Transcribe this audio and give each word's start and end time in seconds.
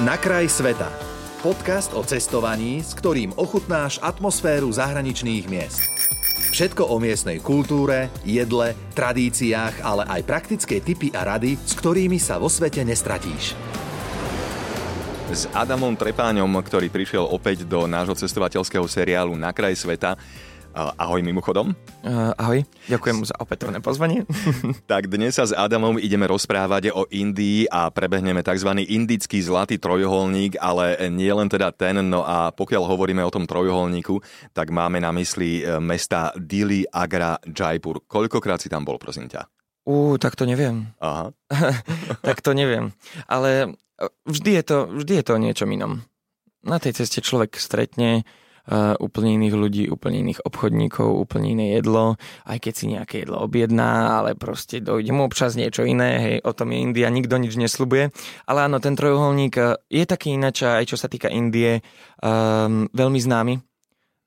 Na 0.00 0.16
kraj 0.16 0.48
sveta. 0.48 0.88
Podcast 1.44 1.92
o 1.92 2.00
cestovaní, 2.00 2.80
s 2.80 2.96
ktorým 2.96 3.36
ochutnáš 3.36 4.00
atmosféru 4.00 4.72
zahraničných 4.72 5.44
miest. 5.44 5.84
Všetko 6.56 6.88
o 6.88 6.96
miestnej 6.96 7.36
kultúre, 7.36 8.08
jedle, 8.24 8.72
tradíciách, 8.96 9.84
ale 9.84 10.08
aj 10.08 10.24
praktické 10.24 10.80
tipy 10.80 11.12
a 11.12 11.28
rady, 11.28 11.60
s 11.60 11.76
ktorými 11.76 12.16
sa 12.16 12.40
vo 12.40 12.48
svete 12.48 12.80
nestratíš. 12.80 13.52
S 15.28 15.44
Adamom 15.52 15.92
Trepáňom, 15.92 16.48
ktorý 16.48 16.88
prišiel 16.88 17.28
opäť 17.28 17.68
do 17.68 17.84
nášho 17.84 18.16
cestovateľského 18.16 18.88
seriálu 18.88 19.36
Na 19.36 19.52
kraj 19.52 19.76
sveta, 19.76 20.16
Ahoj 20.70 21.26
mimochodom. 21.26 21.74
Uh, 22.06 22.30
ahoj, 22.38 22.62
ďakujem 22.86 23.26
za 23.26 23.34
opätovné 23.42 23.82
pozvanie. 23.82 24.22
tak 24.90 25.10
dnes 25.10 25.34
sa 25.34 25.42
s 25.42 25.50
Adamom 25.50 25.98
ideme 25.98 26.30
rozprávať 26.30 26.94
o 26.94 27.10
Indii 27.10 27.66
a 27.66 27.90
prebehneme 27.90 28.46
tzv. 28.46 28.78
indický 28.86 29.42
zlatý 29.42 29.82
trojuholník, 29.82 30.62
ale 30.62 31.10
nie 31.10 31.26
len 31.26 31.50
teda 31.50 31.74
ten, 31.74 31.98
no 32.06 32.22
a 32.22 32.54
pokiaľ 32.54 32.86
hovoríme 32.86 33.18
o 33.18 33.34
tom 33.34 33.50
trojuholníku, 33.50 34.22
tak 34.54 34.70
máme 34.70 35.02
na 35.02 35.10
mysli 35.10 35.66
e, 35.66 35.82
mesta 35.82 36.30
Dili, 36.38 36.86
Agra, 36.86 37.42
Jaipur. 37.50 38.06
Koľkokrát 38.06 38.62
si 38.62 38.70
tam 38.70 38.86
bol, 38.86 38.94
prosím 39.02 39.26
ťa? 39.26 39.50
Ú, 39.90 40.22
tak 40.22 40.38
to 40.38 40.46
neviem. 40.46 40.86
Aha. 41.02 41.34
tak 42.26 42.46
to 42.46 42.54
neviem. 42.54 42.94
Ale 43.26 43.74
vždy 44.22 44.62
je 44.62 44.62
to, 44.62 44.78
vždy 45.02 45.12
je 45.18 45.24
to 45.26 45.32
o 45.34 45.42
niečom 45.42 45.68
inom. 45.74 46.06
Na 46.62 46.78
tej 46.78 47.02
ceste 47.02 47.18
človek 47.18 47.58
stretne 47.58 48.22
uh, 48.22 48.39
úplne 49.00 49.36
iných 49.40 49.54
ľudí, 49.56 49.84
úplne 49.88 50.20
iných 50.20 50.44
obchodníkov, 50.44 51.08
úplne 51.08 51.56
iné 51.56 51.66
jedlo, 51.78 52.20
aj 52.44 52.58
keď 52.60 52.72
si 52.74 52.84
nejaké 52.90 53.14
jedlo 53.24 53.40
objedná, 53.42 54.20
ale 54.20 54.36
proste 54.36 54.82
dojde 54.82 55.10
mu 55.10 55.26
občas 55.26 55.56
niečo 55.56 55.86
iné, 55.86 56.10
hej, 56.20 56.36
o 56.44 56.52
tom 56.52 56.74
je 56.74 56.78
India, 56.82 57.08
nikto 57.08 57.40
nič 57.40 57.56
neslubuje. 57.56 58.12
Ale 58.46 58.68
áno, 58.68 58.78
ten 58.78 58.94
trojuholník 58.94 59.54
uh, 59.56 59.78
je 59.88 60.04
taký 60.04 60.36
ináč 60.36 60.62
aj 60.66 60.86
čo 60.90 60.96
sa 61.00 61.08
týka 61.08 61.32
Indie, 61.32 61.80
um, 62.20 62.86
veľmi 62.92 63.20
známy 63.22 63.69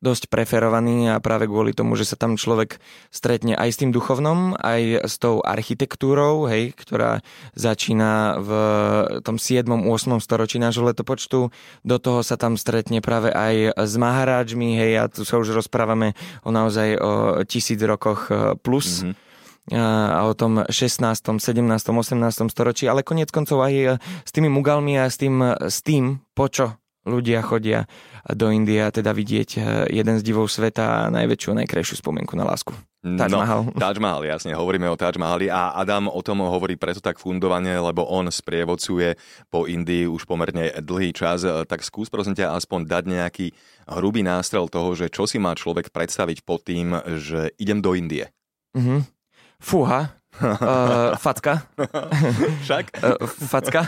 dosť 0.04 0.28
preferovaný 0.28 1.16
a 1.16 1.24
práve 1.24 1.48
kvôli 1.48 1.72
tomu, 1.72 1.96
že 1.96 2.04
sa 2.04 2.20
tam 2.20 2.36
človek 2.36 2.84
stretne 3.08 3.56
aj 3.56 3.70
s 3.72 3.80
tým 3.80 3.96
duchovnom, 3.96 4.60
aj 4.60 5.08
s 5.08 5.16
tou 5.16 5.40
architektúrou, 5.40 6.52
hej, 6.52 6.76
ktorá 6.76 7.24
začína 7.56 8.44
v 8.44 8.52
tom 9.24 9.40
7. 9.40 9.64
8. 9.64 10.20
storočí 10.20 10.60
nášho 10.60 10.84
letopočtu. 10.84 11.48
Do 11.88 11.98
toho 12.04 12.20
sa 12.20 12.36
tam 12.36 12.60
stretne 12.60 13.00
práve 13.00 13.32
aj 13.32 13.80
s 13.80 13.94
Maharáčmi, 13.96 14.76
hej, 14.76 14.92
a 15.00 15.04
tu 15.08 15.24
sa 15.24 15.40
už 15.40 15.56
rozprávame 15.56 16.20
o 16.44 16.52
naozaj 16.52 17.00
o 17.00 17.12
tisíc 17.48 17.80
rokoch 17.80 18.28
e, 18.28 18.60
plus. 18.60 19.08
Mm-hmm 19.08 19.32
a 19.72 20.28
o 20.28 20.36
tom 20.36 20.68
16., 20.68 21.00
17., 21.40 21.40
18. 21.40 22.52
storočí, 22.52 22.84
ale 22.84 23.00
konec 23.00 23.32
koncov 23.32 23.64
aj 23.64 23.96
s 24.28 24.32
tými 24.36 24.52
mugalmi 24.52 25.00
a 25.00 25.08
s 25.08 25.16
tým, 25.16 25.40
s 25.56 25.80
tým 25.80 26.20
po 26.36 26.52
čo 26.52 26.83
ľudia 27.04 27.44
chodia 27.44 27.86
do 28.32 28.48
Indie 28.50 28.80
a 28.80 28.92
teda 28.92 29.12
vidieť 29.12 29.50
eh, 29.60 29.64
jeden 29.92 30.16
z 30.20 30.24
divov 30.24 30.48
sveta 30.48 31.08
a 31.08 31.12
najväčšiu, 31.12 31.60
najkrajšiu 31.64 32.00
spomienku 32.00 32.36
na 32.40 32.48
lásku. 32.48 32.72
Taj 33.04 33.28
no, 33.28 33.44
Mahal. 33.44 33.62
Taj 33.84 34.00
Mahal, 34.00 34.24
jasne, 34.24 34.56
hovoríme 34.56 34.88
o 34.88 34.96
Taj 34.96 35.20
Mahali 35.20 35.52
a 35.52 35.76
Adam 35.76 36.08
o 36.08 36.24
tom 36.24 36.40
hovorí 36.40 36.80
preto 36.80 37.04
tak 37.04 37.20
fundovane, 37.20 37.76
lebo 37.76 38.08
on 38.08 38.32
sprievodcuje 38.32 39.20
po 39.52 39.68
Indii 39.68 40.08
už 40.08 40.24
pomerne 40.24 40.72
dlhý 40.80 41.12
čas, 41.12 41.44
tak 41.68 41.84
skús 41.84 42.08
prosím 42.08 42.40
ťa 42.40 42.56
aspoň 42.56 42.88
dať 42.88 43.04
nejaký 43.04 43.48
hrubý 43.92 44.24
nástrel 44.24 44.72
toho, 44.72 44.96
že 44.96 45.12
čo 45.12 45.28
si 45.28 45.36
má 45.36 45.52
človek 45.52 45.92
predstaviť 45.92 46.48
pod 46.48 46.64
tým, 46.64 46.96
že 47.20 47.52
idem 47.60 47.84
do 47.84 47.92
Indie. 47.92 48.32
Mm-hmm. 48.72 49.00
Fúha, 49.60 50.23
Uh, 50.42 51.14
facka. 51.22 51.70
Však? 52.66 52.86
Uh, 52.98 53.28
facka. 53.28 53.82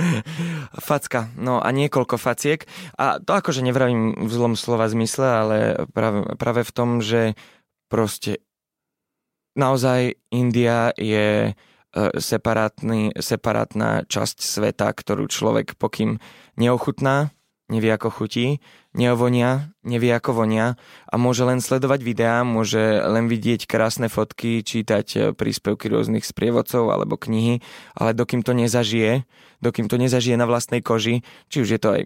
facka. 0.88 1.20
No 1.36 1.60
a 1.60 1.68
niekoľko 1.68 2.16
faciek. 2.16 2.64
A 2.96 3.20
to 3.20 3.36
akože 3.36 3.60
nevravím 3.60 4.16
v 4.16 4.32
zlom 4.32 4.54
slova 4.56 4.88
zmysle, 4.88 5.26
ale 5.28 5.56
práve, 5.92 6.24
práve 6.40 6.62
v 6.64 6.72
tom, 6.72 6.88
že 7.04 7.36
proste 7.92 8.40
naozaj 9.58 10.16
India 10.32 10.92
je 10.96 11.52
separátny, 11.98 13.16
separátna 13.16 14.04
časť 14.06 14.36
sveta, 14.44 14.92
ktorú 14.92 15.24
človek 15.26 15.74
pokým 15.80 16.20
neochutná, 16.60 17.32
nevie 17.68 17.92
ako 17.92 18.08
chutí, 18.08 18.64
neovonia, 18.96 19.72
nevie 19.84 20.12
ako 20.12 20.44
vonia 20.44 20.80
a 21.04 21.14
môže 21.20 21.44
len 21.44 21.60
sledovať 21.60 22.00
videá, 22.00 22.40
môže 22.42 22.80
len 22.80 23.28
vidieť 23.28 23.68
krásne 23.68 24.08
fotky, 24.08 24.64
čítať 24.64 25.06
e, 25.14 25.18
príspevky 25.36 25.92
rôznych 25.92 26.24
sprievodcov 26.24 26.88
alebo 26.88 27.20
knihy, 27.20 27.60
ale 27.94 28.16
dokým 28.16 28.40
to 28.40 28.56
nezažije, 28.56 29.28
dokým 29.60 29.86
to 29.86 30.00
nezažije 30.00 30.40
na 30.40 30.48
vlastnej 30.48 30.80
koži, 30.80 31.20
či 31.52 31.62
už 31.62 31.68
je 31.76 31.80
to 31.80 31.88
aj 31.94 32.02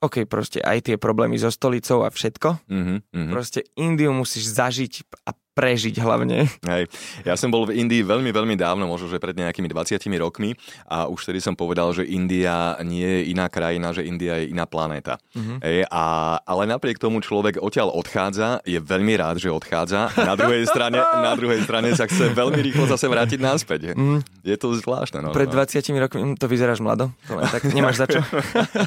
OK, 0.00 0.24
proste 0.24 0.64
aj 0.64 0.88
tie 0.88 0.96
problémy 0.96 1.36
so 1.36 1.52
stolicou 1.52 2.08
a 2.08 2.08
všetko. 2.08 2.64
Mm-hmm, 2.72 3.28
Proste 3.28 3.68
Indiu 3.76 4.16
musíš 4.16 4.48
zažiť 4.48 5.04
a 5.28 5.36
prežiť 5.60 6.00
hlavne. 6.00 6.48
Hej. 6.64 6.88
Ja 7.28 7.36
som 7.36 7.52
bol 7.52 7.68
v 7.68 7.76
Indii 7.76 8.00
veľmi, 8.00 8.32
veľmi 8.32 8.56
dávno, 8.56 8.88
možno, 8.88 9.12
že 9.12 9.20
pred 9.20 9.36
nejakými 9.36 9.68
20 9.68 10.00
rokmi 10.16 10.56
a 10.88 11.04
už 11.04 11.28
vtedy 11.28 11.44
som 11.44 11.52
povedal, 11.52 11.92
že 11.92 12.08
India 12.08 12.80
nie 12.80 13.04
je 13.04 13.36
iná 13.36 13.52
krajina, 13.52 13.92
že 13.92 14.08
India 14.08 14.40
je 14.40 14.56
iná 14.56 14.64
planéta. 14.64 15.20
Mm-hmm. 15.36 15.58
Hej, 15.60 15.78
a, 15.92 16.04
ale 16.48 16.64
napriek 16.64 16.96
tomu 16.96 17.20
človek 17.20 17.60
odtiaľ 17.60 17.92
odchádza, 17.92 18.64
je 18.64 18.80
veľmi 18.80 19.20
rád, 19.20 19.36
že 19.36 19.52
odchádza. 19.52 20.16
Na 20.16 20.32
druhej 20.32 20.64
strane, 20.64 20.96
na 20.96 21.36
druhej 21.36 21.60
strane 21.60 21.92
sa 21.92 22.08
chce 22.08 22.32
veľmi 22.32 22.60
rýchlo 22.64 22.88
zase 22.88 23.04
vrátiť 23.04 23.36
naspäť. 23.36 23.92
Mm. 23.92 24.24
Je 24.40 24.56
to 24.56 24.72
zvláštne. 24.72 25.20
No, 25.20 25.36
pred 25.36 25.52
20 25.52 25.76
no. 25.92 26.00
rokmi 26.00 26.20
to 26.40 26.48
vyzeráš 26.48 26.80
mlado, 26.80 27.12
to 27.28 27.36
tak 27.36 27.68
nemáš 27.76 28.00
za 28.00 28.06
čo. 28.08 28.24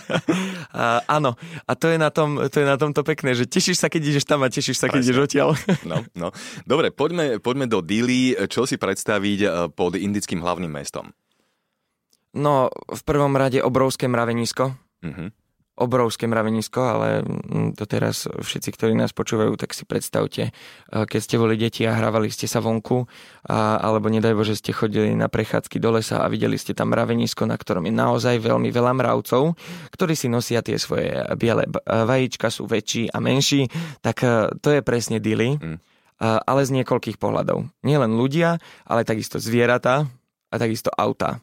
a, 0.81 1.05
áno, 1.05 1.38
a 1.69 1.72
to 1.78 1.94
je, 1.94 2.01
na 2.01 2.09
tom, 2.09 2.41
to 2.50 2.57
je 2.57 2.66
na 2.66 2.81
tomto 2.81 3.05
pekné, 3.05 3.38
že 3.38 3.45
tešíš 3.45 3.78
sa, 3.78 3.88
keď 3.94 4.01
ideš 4.17 4.25
tam 4.25 4.41
a 4.41 4.50
tešíš 4.50 4.81
sa, 4.81 4.90
keď 4.90 5.05
Presne. 5.05 5.11
ideš 5.13 5.19
odtiaľ. 5.29 5.50
no, 5.85 6.01
no. 6.17 6.28
Dobre, 6.63 6.96
poďme, 6.96 7.44
poďme 7.44 7.68
do 7.68 7.84
Dili. 7.84 8.31
Čo 8.35 8.63
si 8.63 8.79
predstaviť 8.79 9.40
eh, 9.44 9.50
pod 9.72 10.00
indickým 10.00 10.40
hlavným 10.40 10.72
mestom? 10.72 11.12
No, 12.34 12.74
v 12.90 13.01
prvom 13.06 13.38
rade 13.38 13.62
obrovské 13.62 14.09
mravenisko. 14.09 14.73
Uh-huh. 15.03 15.29
Obrovské 15.73 16.29
mravenisko, 16.29 16.81
ale 16.81 17.07
mm, 17.25 17.78
to 17.78 17.90
teraz 17.90 18.29
všetci, 18.29 18.78
ktorí 18.78 18.94
nás 18.94 19.09
počúvajú, 19.09 19.57
tak 19.57 19.75
si 19.75 19.84
predstavte, 19.84 20.50
eh, 20.50 21.03
keď 21.03 21.19
ste 21.19 21.35
boli 21.35 21.59
deti 21.59 21.84
a 21.84 22.00
hrávali 22.00 22.31
ste 22.31 22.47
sa 22.47 22.63
vonku, 22.63 23.06
a, 23.50 23.84
alebo 23.84 24.07
nedaj 24.07 24.34
Bože 24.34 24.56
ste 24.56 24.72
chodili 24.72 25.12
na 25.13 25.28
prechádzky 25.28 25.78
do 25.84 26.00
lesa 26.00 26.23
a 26.23 26.31
videli 26.31 26.56
ste 26.56 26.72
tam 26.72 26.96
mravenisko, 26.96 27.44
na 27.44 27.59
ktorom 27.59 27.85
je 27.90 27.94
naozaj 27.94 28.40
veľmi 28.40 28.72
veľa 28.72 28.94
mravcov, 28.96 29.59
ktorí 29.91 30.13
si 30.16 30.31
nosia 30.31 30.63
tie 30.63 30.79
svoje 30.79 31.12
biele 31.35 31.68
vajíčka, 31.85 32.53
sú 32.53 32.69
väčší 32.69 33.12
a 33.12 33.18
menší, 33.19 33.68
tak 34.00 34.23
eh, 34.23 34.53
to 34.63 34.73
je 34.73 34.81
presne 34.81 35.19
Dili. 35.19 35.59
Uh-huh 35.59 35.93
ale 36.22 36.62
z 36.63 36.81
niekoľkých 36.81 37.18
pohľadov. 37.18 37.69
Nielen 37.81 38.16
ľudia, 38.16 38.57
ale 38.85 39.07
takisto 39.07 39.41
zvieratá 39.41 40.07
a 40.53 40.56
takisto 40.56 40.94
auta. 40.94 41.41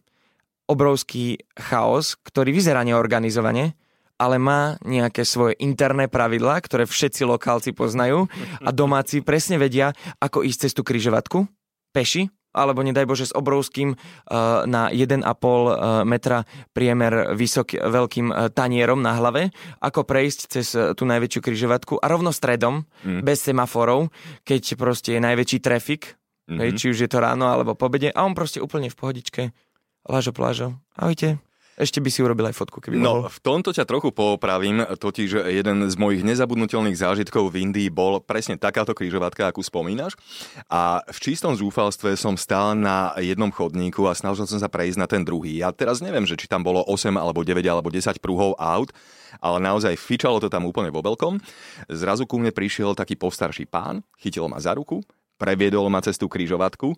Obrovský 0.71 1.43
chaos, 1.59 2.15
ktorý 2.23 2.55
vyzerá 2.55 2.87
neorganizovane, 2.87 3.75
ale 4.21 4.37
má 4.37 4.77
nejaké 4.85 5.25
svoje 5.25 5.57
interné 5.59 6.07
pravidlá, 6.07 6.61
ktoré 6.61 6.85
všetci 6.85 7.25
lokálci 7.25 7.73
poznajú 7.73 8.29
a 8.61 8.71
domáci 8.71 9.25
presne 9.25 9.57
vedia, 9.57 9.97
ako 10.21 10.45
ísť 10.45 10.69
cez 10.69 10.73
tú 10.77 10.85
kryžovatku, 10.85 11.49
peši, 11.97 12.29
alebo 12.51 12.83
nedaj 12.83 13.07
Bože 13.07 13.27
s 13.31 13.37
obrovským 13.37 13.95
uh, 13.95 14.67
na 14.67 14.91
1,5 14.91 15.23
uh, 15.23 16.03
metra 16.03 16.47
priemer 16.75 17.35
vysok, 17.35 17.79
veľkým 17.79 18.31
uh, 18.31 18.49
tanierom 18.51 19.01
na 19.03 19.19
hlave, 19.19 19.55
ako 19.79 20.07
prejsť 20.07 20.41
cez 20.51 20.73
tú 20.73 21.05
najväčšiu 21.07 21.41
križovatku 21.43 21.95
a 21.99 22.07
rovno 22.11 22.35
stredom, 22.35 22.87
mm. 23.03 23.21
bez 23.23 23.45
semaforov, 23.45 24.11
keď 24.47 24.79
proste 24.79 25.19
je 25.19 25.21
najväčší 25.21 25.59
trafik, 25.63 26.17
mm-hmm. 26.49 26.77
či 26.79 26.91
už 26.91 27.07
je 27.07 27.11
to 27.11 27.19
ráno 27.23 27.51
alebo 27.51 27.75
po 27.75 27.87
obede, 27.87 28.11
a 28.11 28.25
on 28.27 28.35
proste 28.35 28.63
úplne 28.63 28.91
v 28.91 28.99
pohodičke, 28.99 29.43
lážo 30.07 30.33
plážo, 30.35 30.79
ahojte. 30.97 31.50
Ešte 31.81 31.97
by 31.97 32.13
si 32.13 32.21
urobil 32.21 32.45
aj 32.45 32.61
fotku, 32.61 32.77
keby 32.77 33.01
No, 33.01 33.25
mohol. 33.25 33.33
v 33.33 33.39
tomto 33.41 33.73
ťa 33.73 33.89
trochu 33.89 34.13
popravím, 34.13 34.85
totiž 34.85 35.49
jeden 35.49 35.89
z 35.89 35.95
mojich 35.97 36.21
nezabudnutelných 36.21 36.93
zážitkov 36.93 37.49
v 37.49 37.65
Indii 37.65 37.89
bol 37.89 38.21
presne 38.21 38.61
takáto 38.61 38.93
križovatka, 38.93 39.49
akú 39.49 39.65
spomínaš. 39.65 40.13
A 40.69 41.01
v 41.09 41.19
čistom 41.19 41.57
zúfalstve 41.57 42.13
som 42.21 42.37
stál 42.37 42.77
na 42.77 43.17
jednom 43.17 43.49
chodníku 43.49 44.05
a 44.05 44.13
snažil 44.13 44.45
som 44.45 44.61
sa 44.61 44.69
prejsť 44.69 44.99
na 45.01 45.09
ten 45.09 45.25
druhý. 45.25 45.65
Ja 45.65 45.73
teraz 45.73 46.05
neviem, 46.05 46.29
že 46.29 46.37
či 46.37 46.45
tam 46.45 46.61
bolo 46.61 46.85
8 46.85 47.17
alebo 47.17 47.41
9 47.41 47.65
alebo 47.65 47.89
10 47.89 48.21
pruhov 48.21 48.61
aut, 48.61 48.93
ale 49.41 49.57
naozaj 49.59 49.97
fičalo 49.97 50.37
to 50.37 50.53
tam 50.53 50.69
úplne 50.69 50.93
vo 50.93 51.01
veľkom. 51.01 51.41
Zrazu 51.89 52.29
ku 52.29 52.37
mne 52.37 52.53
prišiel 52.53 52.93
taký 52.93 53.17
postarší 53.17 53.65
pán, 53.65 54.05
chytil 54.21 54.45
ma 54.53 54.61
za 54.61 54.77
ruku, 54.77 55.01
previedol 55.41 55.89
ma 55.89 56.05
cez 56.05 56.21
tú 56.21 56.29
križovatku 56.29 56.93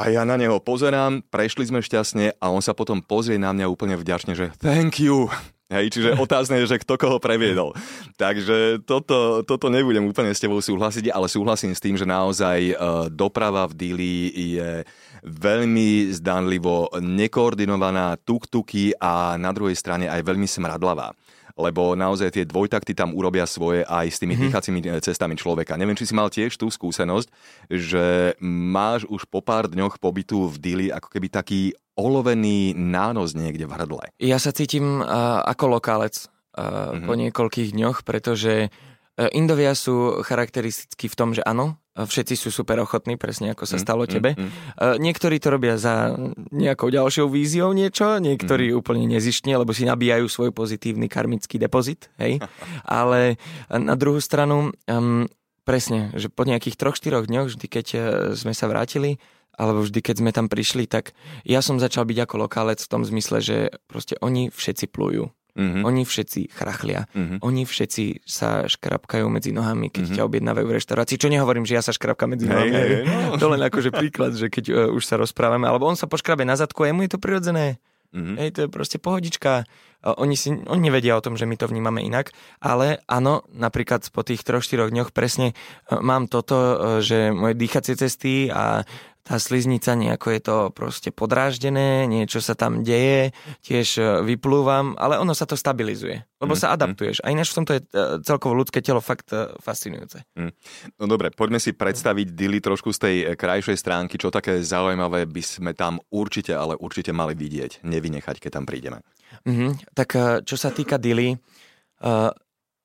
a 0.00 0.08
ja 0.08 0.24
na 0.24 0.40
neho 0.40 0.56
pozerám, 0.64 1.20
prešli 1.28 1.68
sme 1.68 1.84
šťastne 1.84 2.40
a 2.40 2.48
on 2.48 2.64
sa 2.64 2.72
potom 2.72 3.04
pozrie 3.04 3.36
na 3.36 3.52
mňa 3.52 3.68
úplne 3.68 4.00
vďačne, 4.00 4.32
že 4.32 4.48
thank 4.56 4.96
you. 4.96 5.28
Hej, 5.70 5.94
čiže 5.94 6.18
otázne 6.18 6.58
je, 6.58 6.66
že 6.66 6.82
kto 6.82 6.98
koho 6.98 7.22
previedol. 7.22 7.76
Takže 8.18 8.82
toto, 8.82 9.46
toto 9.46 9.70
nebudem 9.70 10.02
úplne 10.02 10.34
s 10.34 10.42
tebou 10.42 10.58
súhlasiť, 10.58 11.14
ale 11.14 11.30
súhlasím 11.30 11.76
s 11.76 11.84
tým, 11.84 11.94
že 11.94 12.08
naozaj 12.08 12.74
doprava 13.14 13.70
v 13.70 13.76
Dili 13.78 14.16
je 14.56 14.82
veľmi 15.22 16.10
zdanlivo 16.10 16.90
nekoordinovaná, 16.98 18.18
tuk-tuky 18.18 18.98
a 18.98 19.38
na 19.38 19.54
druhej 19.54 19.78
strane 19.78 20.10
aj 20.10 20.26
veľmi 20.26 20.48
smradlavá 20.48 21.14
lebo 21.60 21.92
naozaj 21.92 22.32
tie 22.32 22.44
dvojtakty 22.48 22.96
tam 22.96 23.12
urobia 23.12 23.44
svoje 23.44 23.84
aj 23.84 24.06
s 24.08 24.18
tými 24.18 24.34
mm-hmm. 24.34 24.44
dýchacími 24.48 24.80
e, 24.80 24.88
cestami 25.04 25.36
človeka. 25.36 25.76
Neviem, 25.76 25.94
či 25.94 26.08
si 26.08 26.16
mal 26.16 26.32
tiež 26.32 26.56
tú 26.56 26.72
skúsenosť, 26.72 27.28
že 27.68 28.34
máš 28.44 29.04
už 29.06 29.28
po 29.28 29.44
pár 29.44 29.68
dňoch 29.68 30.00
pobytu 30.00 30.48
v 30.48 30.56
Dili 30.56 30.86
ako 30.88 31.08
keby 31.12 31.28
taký 31.28 31.60
olovený 31.94 32.72
nános 32.72 33.36
niekde 33.36 33.68
v 33.68 33.76
hrdle. 33.76 34.04
Ja 34.16 34.40
sa 34.40 34.56
cítim 34.56 35.04
uh, 35.04 35.44
ako 35.44 35.76
lokálec 35.76 36.26
uh, 36.56 36.96
mm-hmm. 36.96 37.04
po 37.04 37.12
niekoľkých 37.14 37.70
dňoch, 37.76 37.98
pretože 38.08 38.72
Indovia 39.20 39.76
sú 39.76 40.24
charakteristickí 40.24 41.12
v 41.12 41.18
tom, 41.18 41.36
že 41.36 41.44
áno, 41.44 41.76
Všetci 41.90 42.38
sú 42.38 42.54
super 42.54 42.78
ochotní, 42.78 43.18
presne 43.18 43.50
ako 43.50 43.66
sa 43.66 43.74
mm, 43.76 43.82
stalo 43.82 44.02
mm, 44.06 44.10
tebe. 44.10 44.30
Mm, 44.38 44.46
mm. 44.46 44.96
Niektorí 45.02 45.42
to 45.42 45.48
robia 45.50 45.74
za 45.74 46.14
nejakou 46.54 46.86
ďalšou 46.86 47.26
víziou 47.26 47.74
niečo, 47.74 48.22
niektorí 48.22 48.70
mm. 48.70 48.78
úplne 48.78 49.10
nezištne, 49.10 49.58
lebo 49.58 49.74
si 49.74 49.82
nabíjajú 49.90 50.30
svoj 50.30 50.50
pozitívny 50.54 51.10
karmický 51.10 51.58
depozit, 51.58 52.06
hej. 52.22 52.38
Ale 52.86 53.42
na 53.74 53.98
druhú 53.98 54.22
stranu, 54.22 54.70
um, 54.86 55.26
presne, 55.66 56.14
že 56.14 56.30
po 56.30 56.46
nejakých 56.46 56.78
troch, 56.78 56.94
štyroch 56.94 57.26
dňoch, 57.26 57.54
vždy 57.54 57.66
keď 57.66 57.86
e, 57.94 57.98
sme 58.34 58.54
sa 58.54 58.70
vrátili, 58.70 59.18
alebo 59.60 59.84
vždy, 59.84 60.00
keď 60.00 60.16
sme 60.24 60.30
tam 60.32 60.46
prišli, 60.48 60.88
tak 60.88 61.12
ja 61.44 61.60
som 61.60 61.76
začal 61.76 62.08
byť 62.08 62.18
ako 62.24 62.34
lokálec 62.48 62.80
v 62.80 62.90
tom 62.90 63.02
zmysle, 63.04 63.44
že 63.44 63.56
proste 63.90 64.16
oni 64.24 64.48
všetci 64.48 64.88
plujú. 64.88 65.28
Mm-hmm. 65.60 65.84
Oni 65.84 66.02
všetci 66.08 66.40
chrachlia. 66.56 67.04
Mm-hmm. 67.12 67.38
Oni 67.44 67.62
všetci 67.68 68.24
sa 68.24 68.64
škrapkajú 68.64 69.28
medzi 69.28 69.52
nohami, 69.52 69.92
keď 69.92 70.08
mm-hmm. 70.08 70.16
ťa 70.16 70.24
objednávajú 70.24 70.64
v 70.64 70.76
reštaurácii. 70.80 71.20
Čo 71.20 71.28
nehovorím, 71.28 71.68
že 71.68 71.76
ja 71.76 71.84
sa 71.84 71.92
škrapkám 71.92 72.32
medzi 72.32 72.48
hey, 72.48 72.52
nohami. 72.56 72.72
Hey, 72.72 72.88
hey, 73.04 73.04
no. 73.04 73.36
To 73.36 73.52
len 73.52 73.60
akože 73.60 73.92
príklad, 73.92 74.32
že 74.32 74.48
keď 74.48 74.64
uh, 74.72 74.96
už 74.96 75.04
sa 75.04 75.20
rozprávame, 75.20 75.68
alebo 75.68 75.84
on 75.84 76.00
sa 76.00 76.08
poškrabe 76.08 76.48
na 76.48 76.56
zadku 76.56 76.88
a 76.88 76.88
jemu 76.88 77.04
je 77.04 77.12
to 77.12 77.20
prirodzené. 77.20 77.76
Mm-hmm. 78.10 78.36
Hej, 78.42 78.50
to 78.56 78.60
je 78.64 78.68
proste 78.72 78.98
pohodička. 78.98 79.68
Uh, 80.00 80.16
oni, 80.16 80.34
si, 80.34 80.48
oni 80.48 80.80
nevedia 80.88 81.14
o 81.14 81.22
tom, 81.22 81.36
že 81.36 81.44
my 81.44 81.54
to 81.60 81.68
vnímame 81.68 82.00
inak, 82.00 82.32
ale 82.58 83.04
áno, 83.04 83.44
napríklad 83.52 84.02
po 84.10 84.24
tých 84.24 84.40
troch, 84.42 84.64
štyroch 84.64 84.88
dňoch 84.88 85.12
presne 85.12 85.52
uh, 85.52 86.00
mám 86.00 86.26
toto, 86.26 86.56
uh, 86.56 86.74
že 87.04 87.36
moje 87.36 87.54
dýchacie 87.54 88.00
cesty 88.00 88.48
a 88.48 88.82
tá 89.20 89.36
sliznica 89.36 89.92
nejako 89.92 90.26
je 90.32 90.40
to 90.40 90.56
proste 90.72 91.10
podráždené, 91.12 92.08
niečo 92.08 92.40
sa 92.40 92.56
tam 92.56 92.80
deje, 92.80 93.36
tiež 93.60 93.88
e, 94.00 94.02
vyplúvam, 94.24 94.96
ale 94.96 95.20
ono 95.20 95.36
sa 95.36 95.44
to 95.44 95.54
stabilizuje, 95.54 96.24
lebo 96.40 96.56
mm, 96.56 96.60
sa 96.60 96.72
adaptuješ. 96.72 97.20
A 97.22 97.30
ináč 97.30 97.52
v 97.52 97.56
tomto 97.62 97.72
je 97.76 97.80
e, 97.84 97.86
celkovo 98.24 98.56
ľudské 98.56 98.80
telo 98.80 99.04
fakt 99.04 99.30
e, 99.36 99.52
fascinujúce. 99.60 100.24
Mm. 100.34 100.52
No 100.96 101.04
dobre, 101.04 101.28
poďme 101.30 101.60
si 101.60 101.76
predstaviť 101.76 102.32
Dili 102.32 102.58
trošku 102.64 102.90
z 102.96 102.98
tej 102.98 103.16
krajšej 103.36 103.76
stránky, 103.76 104.16
čo 104.16 104.32
také 104.32 104.64
zaujímavé 104.64 105.28
by 105.28 105.42
sme 105.44 105.72
tam 105.76 106.00
určite, 106.08 106.56
ale 106.56 106.80
určite 106.80 107.12
mali 107.12 107.36
vidieť, 107.36 107.84
nevynechať, 107.84 108.36
keď 108.40 108.50
tam 108.56 108.64
prídeme. 108.64 109.04
Mm-hmm. 109.46 109.94
Tak 109.94 110.08
čo 110.42 110.56
sa 110.58 110.74
týka 110.74 110.98
Dili, 110.98 111.32
uh, 111.32 112.34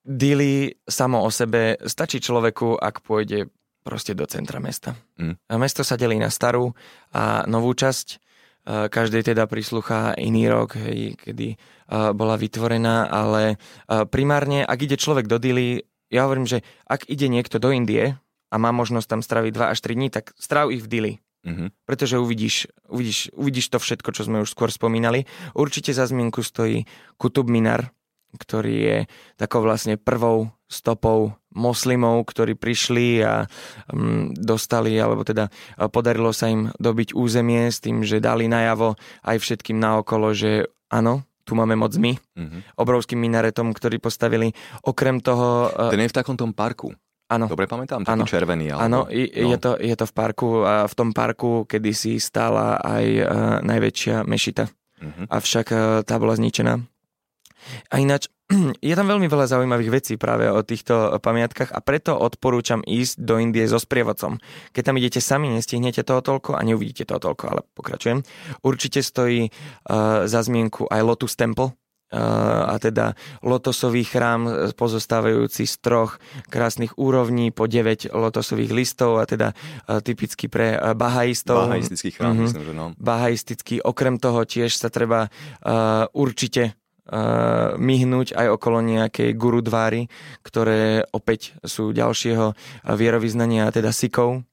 Dili 0.06 0.70
samo 0.86 1.26
o 1.26 1.30
sebe 1.34 1.74
stačí 1.82 2.22
človeku, 2.22 2.78
ak 2.78 3.02
pôjde 3.02 3.50
proste 3.86 4.18
do 4.18 4.26
centra 4.26 4.58
mesta. 4.58 4.98
Mm. 5.14 5.38
A 5.38 5.54
mesto 5.62 5.86
sa 5.86 5.94
delí 5.94 6.18
na 6.18 6.34
starú 6.34 6.74
a 7.14 7.46
novú 7.46 7.70
časť. 7.70 8.18
Každej 8.66 9.30
teda 9.30 9.46
prisluchá 9.46 10.18
iný 10.18 10.50
rok, 10.50 10.74
hej, 10.74 11.14
kedy 11.22 11.54
bola 12.18 12.34
vytvorená, 12.34 13.06
ale 13.06 13.62
primárne, 14.10 14.66
ak 14.66 14.90
ide 14.90 14.98
človek 14.98 15.30
do 15.30 15.38
Dili, 15.38 15.86
ja 16.10 16.26
hovorím, 16.26 16.50
že 16.50 16.66
ak 16.90 17.06
ide 17.06 17.30
niekto 17.30 17.62
do 17.62 17.70
Indie 17.70 18.18
a 18.50 18.54
má 18.58 18.74
možnosť 18.74 19.06
tam 19.06 19.22
straviť 19.22 19.54
2 19.54 19.70
až 19.70 19.78
3 19.86 19.94
dní, 19.94 20.10
tak 20.10 20.34
stráv 20.34 20.74
ich 20.74 20.82
v 20.82 20.90
Dili. 20.90 21.12
Mm-hmm. 21.46 21.86
Pretože 21.86 22.18
uvidíš, 22.18 22.66
uvidíš, 22.90 23.30
uvidíš 23.38 23.70
to 23.70 23.78
všetko, 23.78 24.10
čo 24.10 24.26
sme 24.26 24.42
už 24.42 24.50
skôr 24.50 24.66
spomínali. 24.66 25.30
Určite 25.54 25.94
za 25.94 26.02
zmienku 26.10 26.42
stojí 26.42 26.90
Kutub 27.22 27.46
Minar, 27.46 27.94
ktorý 28.34 28.74
je 28.74 28.98
takou 29.38 29.62
vlastne 29.62 29.94
prvou 29.94 30.50
stopou 30.66 31.38
moslimov, 31.56 32.28
ktorí 32.28 32.52
prišli 32.54 33.24
a 33.24 33.48
um, 33.88 34.30
dostali, 34.36 34.94
alebo 35.00 35.24
teda 35.24 35.48
podarilo 35.88 36.30
sa 36.36 36.52
im 36.52 36.68
dobiť 36.76 37.16
územie 37.16 37.72
s 37.72 37.80
tým, 37.80 38.04
že 38.04 38.20
dali 38.20 38.46
najavo 38.46 38.94
aj 39.24 39.36
všetkým 39.40 39.80
naokolo, 39.80 40.36
že 40.36 40.68
áno, 40.92 41.24
tu 41.46 41.54
máme 41.54 41.78
moc 41.78 41.94
my, 41.94 42.12
mm-hmm. 42.18 42.60
obrovským 42.76 43.22
minaretom, 43.22 43.70
ktorý 43.70 44.02
postavili. 44.02 44.50
Okrem 44.82 45.22
toho... 45.22 45.70
Ten 45.94 46.02
je 46.02 46.10
v 46.10 46.16
takom 46.18 46.34
tom 46.34 46.50
parku. 46.50 46.90
Áno. 47.26 47.50
Dobre 47.50 47.66
pamätám, 47.66 48.06
taký 48.06 48.22
ano. 48.22 48.26
červený. 48.26 48.70
Áno, 48.74 49.06
no. 49.06 49.10
je, 49.10 49.58
to, 49.58 49.74
je 49.78 49.94
to 49.98 50.06
v 50.06 50.14
parku 50.14 50.62
a 50.62 50.86
v 50.86 50.94
tom 50.94 51.10
parku 51.10 51.66
kedysi 51.66 52.22
stála 52.22 52.78
aj 52.78 53.04
uh, 53.18 53.26
najväčšia 53.66 54.22
mešita. 54.26 54.70
Mm-hmm. 54.70 55.26
Avšak 55.30 55.66
uh, 55.74 55.80
tá 56.06 56.14
bola 56.22 56.38
zničená. 56.38 56.78
A 57.90 57.94
ináč, 57.98 58.30
je 58.90 58.94
tam 58.94 59.10
veľmi 59.10 59.26
veľa 59.26 59.50
zaujímavých 59.50 59.90
vecí 59.90 60.14
práve 60.14 60.46
o 60.46 60.62
týchto 60.62 61.18
pamiatkách 61.18 61.74
a 61.74 61.82
preto 61.82 62.14
odporúčam 62.14 62.78
ísť 62.86 63.18
do 63.18 63.42
Indie 63.42 63.66
so 63.66 63.82
sprievodcom. 63.82 64.38
Keď 64.70 64.82
tam 64.86 64.98
idete 65.02 65.18
sami, 65.18 65.50
nestihnete 65.50 66.06
toho 66.06 66.22
toľko 66.22 66.54
a 66.54 66.62
neuvidíte 66.62 67.10
toho 67.10 67.18
toľko, 67.18 67.44
ale 67.50 67.60
pokračujem. 67.74 68.22
Určite 68.62 69.02
stojí 69.02 69.50
uh, 69.50 70.30
za 70.30 70.40
zmienku 70.46 70.86
aj 70.86 71.00
Lotus 71.02 71.34
Temple, 71.34 71.74
Uh, 72.06 72.70
a 72.70 72.78
teda 72.78 73.18
lotosový 73.42 74.06
chrám 74.06 74.70
pozostávajúci 74.78 75.66
z 75.66 75.74
troch 75.82 76.22
krásnych 76.46 76.94
úrovní 76.94 77.50
po 77.50 77.66
9 77.66 78.14
lotosových 78.14 78.70
listov 78.70 79.18
a 79.18 79.26
teda 79.26 79.58
typicky 80.06 80.46
pre 80.46 80.78
bahajistov. 80.94 81.66
Bahaistický 81.66 82.14
chrám, 82.14 82.38
mm-hmm. 82.38 82.46
myslím, 82.46 82.62
že 82.62 82.74
no. 82.78 82.86
Bahaistický. 82.94 83.82
Okrem 83.82 84.22
toho 84.22 84.46
tiež 84.46 84.78
sa 84.78 84.86
treba 84.86 85.34
uh, 85.66 86.06
určite 86.14 86.78
uh, 87.08 87.78
myhnúť 87.78 88.34
aj 88.34 88.46
okolo 88.58 88.82
nejakej 88.82 89.32
gurudváry, 89.34 90.10
ktoré 90.42 91.06
opäť 91.10 91.54
sú 91.62 91.94
ďalšieho 91.94 92.52
vierovýznania, 92.84 93.70
teda 93.70 93.94
sikov. 93.94 94.46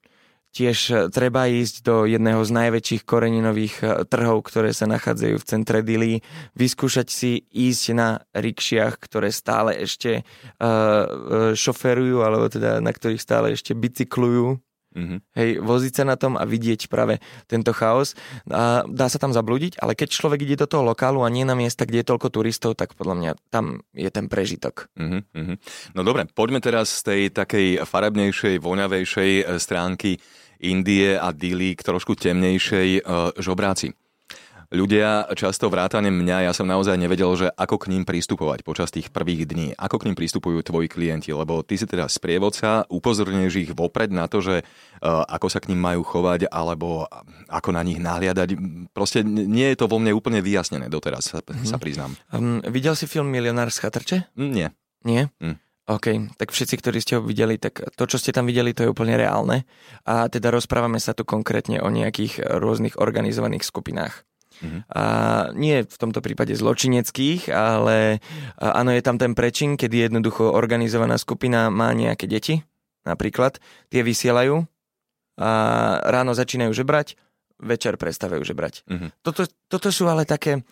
Tiež 0.54 0.80
e, 0.94 0.96
treba 1.10 1.50
ísť 1.50 1.82
do 1.82 2.06
jedného 2.06 2.46
z 2.46 2.52
najväčších 2.54 3.02
koreninových 3.10 3.76
e, 3.82 3.86
trhov, 4.06 4.46
ktoré 4.46 4.70
sa 4.70 4.86
nachádzajú 4.86 5.42
v 5.42 5.48
centre 5.50 5.82
Dili, 5.82 6.22
vyskúšať 6.54 7.08
si 7.10 7.42
ísť 7.50 7.84
na 7.98 8.22
rikšiach, 8.38 9.02
ktoré 9.02 9.34
stále 9.34 9.74
ešte 9.82 10.22
uh, 10.22 11.58
šoferujú, 11.58 12.22
alebo 12.22 12.54
teda 12.54 12.78
na 12.86 12.94
ktorých 12.94 13.18
stále 13.18 13.58
ešte 13.58 13.74
bicyklujú 13.74 14.62
Mm-hmm. 14.94 15.20
Hej, 15.34 15.50
voziť 15.60 15.94
sa 15.94 16.04
na 16.06 16.16
tom 16.16 16.38
a 16.38 16.46
vidieť 16.46 16.88
práve 16.88 17.18
tento 17.50 17.74
chaos. 17.74 18.14
A 18.48 18.86
dá 18.86 19.10
sa 19.10 19.18
tam 19.18 19.34
zablúdiť, 19.34 19.82
ale 19.82 19.98
keď 19.98 20.14
človek 20.14 20.46
ide 20.46 20.62
do 20.62 20.70
toho 20.70 20.86
lokálu 20.86 21.26
a 21.26 21.34
nie 21.34 21.44
na 21.44 21.58
miesta, 21.58 21.84
kde 21.84 22.06
je 22.06 22.10
toľko 22.14 22.30
turistov, 22.30 22.78
tak 22.78 22.94
podľa 22.94 23.16
mňa 23.18 23.32
tam 23.50 23.82
je 23.98 24.10
ten 24.14 24.30
prežitok. 24.30 24.94
Mm-hmm. 24.96 25.58
No 25.98 26.02
dobre, 26.06 26.30
poďme 26.30 26.62
teraz 26.62 27.02
z 27.02 27.02
tej 27.04 27.22
takej 27.34 27.68
farebnejšej, 27.84 28.62
voňavejšej 28.62 29.32
e, 29.42 29.44
stránky 29.58 30.22
Indie 30.64 31.20
a 31.20 31.36
Dili 31.36 31.76
k 31.76 31.84
trošku 31.84 32.16
temnejšej 32.16 33.04
uh, 33.04 33.36
žobráci. 33.36 33.92
Ľudia 34.74 35.30
často 35.38 35.70
vrátane 35.70 36.10
mňa, 36.10 36.50
ja 36.50 36.52
som 36.58 36.66
naozaj 36.66 36.98
nevedel, 36.98 37.30
že 37.38 37.48
ako 37.54 37.78
k 37.78 37.94
ním 37.94 38.10
pristupovať 38.10 38.66
počas 38.66 38.90
tých 38.90 39.14
prvých 39.14 39.46
dní. 39.46 39.78
Ako 39.78 40.02
k 40.02 40.10
ním 40.10 40.18
pristupujú 40.18 40.66
tvoji 40.66 40.90
klienti, 40.90 41.30
lebo 41.30 41.62
ty 41.62 41.78
si 41.78 41.86
teda 41.86 42.10
sprievodca, 42.10 42.90
upozorňuješ 42.90 43.54
ich 43.70 43.72
vopred 43.78 44.10
na 44.10 44.26
to, 44.26 44.42
že 44.42 44.66
uh, 44.66 45.30
ako 45.30 45.46
sa 45.54 45.62
k 45.62 45.70
ním 45.70 45.78
majú 45.78 46.02
chovať, 46.02 46.50
alebo 46.50 47.06
ako 47.54 47.70
na 47.70 47.86
nich 47.86 48.02
nahliadať. 48.02 48.58
Proste 48.98 49.22
nie 49.22 49.70
je 49.70 49.78
to 49.78 49.86
vo 49.86 50.02
mne 50.02 50.18
úplne 50.18 50.42
vyjasnené 50.42 50.90
doteraz, 50.90 51.30
sa, 51.30 51.46
mm. 51.46 51.70
sa 51.70 51.78
priznám. 51.78 52.18
Um, 52.34 52.58
videl 52.66 52.98
si 52.98 53.06
film 53.06 53.30
Milionár 53.30 53.70
z 53.70 53.78
Chatrče? 53.78 54.18
Mm, 54.34 54.52
nie. 54.58 54.68
Nie? 55.06 55.30
Mm. 55.38 55.62
OK, 55.86 56.34
tak 56.40 56.50
všetci, 56.50 56.76
ktorí 56.82 56.98
ste 56.98 57.20
ho 57.20 57.22
videli, 57.22 57.62
tak 57.62 57.94
to, 57.94 58.10
čo 58.10 58.18
ste 58.18 58.34
tam 58.34 58.50
videli, 58.50 58.74
to 58.74 58.88
je 58.88 58.90
úplne 58.90 59.20
reálne. 59.20 59.70
A 60.10 60.32
teda 60.34 60.50
rozprávame 60.50 60.98
sa 60.98 61.14
tu 61.14 61.28
konkrétne 61.28 61.78
o 61.84 61.94
nejakých 61.94 62.42
rôznych 62.58 62.98
organizovaných 62.98 63.68
skupinách. 63.68 64.26
Mm-hmm. 64.64 64.82
A 64.96 65.04
nie 65.52 65.84
v 65.84 65.98
tomto 66.00 66.24
prípade 66.24 66.56
zločineckých, 66.56 67.52
ale 67.52 68.24
áno, 68.56 68.96
je 68.96 69.04
tam 69.04 69.20
ten 69.20 69.36
prečin, 69.36 69.76
kedy 69.76 70.08
jednoducho 70.08 70.48
organizovaná 70.56 71.20
skupina 71.20 71.68
má 71.68 71.92
nejaké 71.92 72.26
deti, 72.32 72.64
napríklad, 73.04 73.60
tie 73.92 74.00
vysielajú 74.00 74.64
a 75.36 75.50
ráno 76.08 76.32
začínajú 76.32 76.72
žebrať, 76.72 77.20
večer 77.60 78.00
prestávajú 78.00 78.48
žebrať. 78.48 78.88
Mm-hmm. 78.88 79.10
Toto, 79.20 79.44
toto 79.68 79.90
sú 79.92 80.08
ale 80.08 80.24
také, 80.24 80.64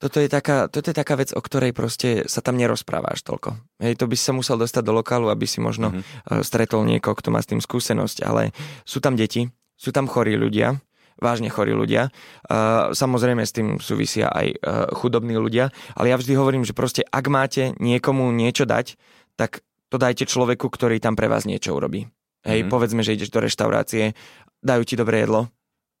toto 0.00 0.16
je, 0.16 0.32
taká, 0.32 0.72
toto 0.72 0.88
je 0.88 0.96
taká 0.96 1.20
vec, 1.20 1.36
o 1.36 1.40
ktorej 1.44 1.76
proste 1.76 2.24
sa 2.24 2.40
tam 2.40 2.56
nerozprávaš 2.56 3.20
toľko. 3.20 3.60
Hej, 3.84 4.00
to 4.00 4.08
by 4.08 4.16
si 4.16 4.24
sa 4.24 4.32
musel 4.32 4.56
dostať 4.56 4.80
do 4.80 4.96
lokálu, 4.96 5.28
aby 5.28 5.44
si 5.44 5.60
možno 5.60 5.92
mm-hmm. 5.92 6.40
stretol 6.40 6.88
niekoho, 6.88 7.12
kto 7.12 7.28
má 7.28 7.44
s 7.44 7.50
tým 7.52 7.60
skúsenosť, 7.60 8.24
ale 8.24 8.56
sú 8.88 9.04
tam 9.04 9.12
deti, 9.12 9.52
sú 9.76 9.92
tam 9.92 10.08
chorí 10.08 10.40
ľudia, 10.40 10.80
vážne 11.20 11.52
chorí 11.52 11.76
ľudia. 11.76 12.08
Uh, 12.48 12.90
samozrejme 12.96 13.44
s 13.44 13.52
tým 13.52 13.76
súvisia 13.78 14.32
aj 14.32 14.46
uh, 14.50 14.58
chudobní 14.96 15.36
ľudia, 15.36 15.70
ale 15.94 16.10
ja 16.10 16.16
vždy 16.16 16.32
hovorím, 16.34 16.64
že 16.64 16.72
proste 16.72 17.04
ak 17.06 17.24
máte 17.28 17.76
niekomu 17.78 18.32
niečo 18.32 18.64
dať, 18.64 18.96
tak 19.36 19.62
to 19.92 19.96
dajte 20.00 20.26
človeku, 20.26 20.66
ktorý 20.66 20.98
tam 20.98 21.14
pre 21.14 21.28
vás 21.28 21.44
niečo 21.44 21.76
urobí. 21.76 22.08
Hej, 22.42 22.64
mm-hmm. 22.64 22.72
povedzme, 22.72 23.04
že 23.04 23.14
ideš 23.14 23.30
do 23.30 23.44
reštaurácie, 23.44 24.16
dajú 24.64 24.82
ti 24.88 24.96
dobré 24.96 25.28
jedlo, 25.28 25.52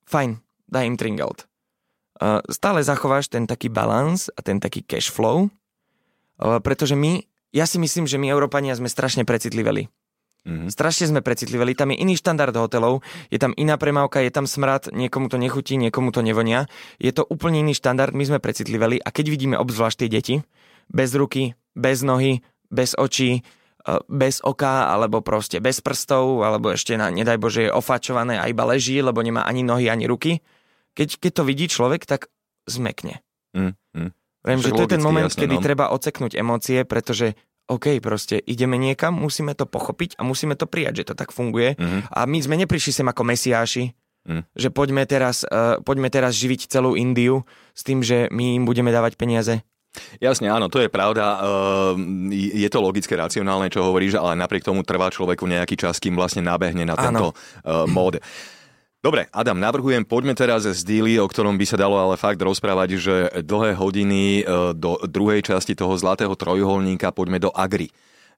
fajn, 0.08 0.40
daj 0.66 0.84
im 0.88 0.96
tringelt. 0.96 1.44
Uh, 2.16 2.40
stále 2.48 2.80
zachováš 2.80 3.28
ten 3.28 3.44
taký 3.44 3.68
balans 3.68 4.32
a 4.32 4.40
ten 4.40 4.56
taký 4.56 4.80
cash 4.84 5.12
flow, 5.12 5.52
pretože 6.40 6.96
my, 6.96 7.20
ja 7.52 7.68
si 7.68 7.76
myslím, 7.76 8.08
že 8.08 8.16
my 8.16 8.32
Európania 8.32 8.72
sme 8.72 8.88
strašne 8.88 9.28
precitliveli. 9.28 9.92
Mm-hmm. 10.40 10.72
Strašne 10.72 11.12
sme 11.12 11.20
precitliveli, 11.20 11.76
tam 11.76 11.92
je 11.92 12.00
iný 12.00 12.16
štandard 12.16 12.56
hotelov, 12.56 13.04
je 13.28 13.36
tam 13.36 13.52
iná 13.60 13.76
premávka, 13.76 14.24
je 14.24 14.32
tam 14.32 14.48
smrad, 14.48 14.88
niekomu 14.88 15.28
to 15.28 15.36
nechutí, 15.36 15.76
niekomu 15.76 16.16
to 16.16 16.24
nevonia. 16.24 16.64
Je 16.96 17.12
to 17.12 17.28
úplne 17.28 17.60
iný 17.60 17.76
štandard, 17.76 18.16
my 18.16 18.24
sme 18.24 18.38
precitliveli 18.40 19.04
a 19.04 19.08
keď 19.12 19.26
vidíme 19.28 19.56
obzvlášť 19.60 19.96
tie 20.00 20.08
deti, 20.08 20.34
bez 20.88 21.12
ruky, 21.12 21.52
bez 21.76 22.00
nohy, 22.00 22.40
bez 22.72 22.96
očí, 22.96 23.44
e, 23.84 23.92
bez 24.08 24.40
oka, 24.40 24.88
alebo 24.88 25.20
proste 25.20 25.60
bez 25.60 25.84
prstov, 25.84 26.40
alebo 26.40 26.72
ešte 26.72 26.96
na, 26.96 27.12
nedaj 27.12 27.36
Bože, 27.36 27.68
je 27.68 27.76
ofačované 27.76 28.40
a 28.40 28.48
iba 28.48 28.64
leží, 28.64 28.96
lebo 29.04 29.20
nemá 29.20 29.44
ani 29.44 29.60
nohy, 29.60 29.92
ani 29.92 30.08
ruky. 30.08 30.40
Keď, 30.96 31.20
keď 31.20 31.32
to 31.36 31.42
vidí 31.44 31.68
človek, 31.68 32.08
tak 32.08 32.32
zmekne. 32.64 33.20
Mm, 33.52 33.76
mm. 33.92 34.10
Viem, 34.40 34.60
že 34.64 34.72
to 34.72 34.88
je 34.88 34.96
ten 34.96 35.04
moment, 35.04 35.28
jasne, 35.28 35.44
kedy 35.44 35.56
no. 35.60 35.62
treba 35.62 35.92
oceknúť 35.92 36.32
emócie, 36.32 36.88
pretože 36.88 37.36
OK, 37.70 38.02
proste 38.02 38.42
ideme 38.42 38.74
niekam, 38.74 39.14
musíme 39.14 39.54
to 39.54 39.62
pochopiť 39.62 40.18
a 40.18 40.26
musíme 40.26 40.58
to 40.58 40.66
prijať, 40.66 41.06
že 41.06 41.14
to 41.14 41.14
tak 41.14 41.30
funguje. 41.30 41.78
Mm-hmm. 41.78 42.10
A 42.10 42.26
my 42.26 42.38
sme 42.42 42.58
neprišli 42.58 42.90
sem 42.90 43.06
ako 43.06 43.22
mesiáši, 43.22 43.94
mm. 44.26 44.42
že 44.58 44.68
poďme 44.74 45.06
teraz, 45.06 45.46
uh, 45.46 45.78
poďme 45.86 46.10
teraz 46.10 46.34
živiť 46.34 46.66
celú 46.66 46.98
Indiu 46.98 47.46
s 47.70 47.86
tým, 47.86 48.02
že 48.02 48.26
my 48.34 48.58
im 48.58 48.64
budeme 48.66 48.90
dávať 48.90 49.14
peniaze. 49.14 49.62
Jasne, 50.22 50.46
áno, 50.46 50.70
to 50.70 50.78
je 50.78 50.86
pravda. 50.86 51.42
Ehm, 51.42 52.30
je 52.30 52.68
to 52.70 52.78
logické, 52.78 53.18
racionálne, 53.18 53.66
čo 53.66 53.82
hovoríš, 53.82 54.22
ale 54.22 54.38
napriek 54.38 54.62
tomu 54.62 54.86
trvá 54.86 55.10
človeku 55.10 55.42
nejaký 55.50 55.74
čas, 55.74 55.98
kým 55.98 56.14
vlastne 56.14 56.46
nabehne 56.46 56.86
na 56.86 56.94
tento 56.94 57.34
áno. 57.34 57.38
Eh, 57.66 57.86
mód. 57.90 58.22
Dobre, 59.00 59.32
Adam, 59.32 59.56
navrhujem, 59.56 60.04
poďme 60.04 60.36
teraz 60.36 60.68
z 60.68 60.84
díly, 60.84 61.16
o 61.16 61.24
ktorom 61.24 61.56
by 61.56 61.64
sa 61.64 61.80
dalo 61.80 61.96
ale 61.96 62.20
fakt 62.20 62.36
rozprávať, 62.36 63.00
že 63.00 63.14
dlhé 63.48 63.72
hodiny 63.72 64.44
e, 64.44 64.76
do 64.76 65.00
druhej 65.08 65.40
časti 65.40 65.72
toho 65.72 65.96
zlatého 65.96 66.36
trojuholníka 66.36 67.08
poďme 67.08 67.40
do 67.40 67.48
Agry. 67.48 67.88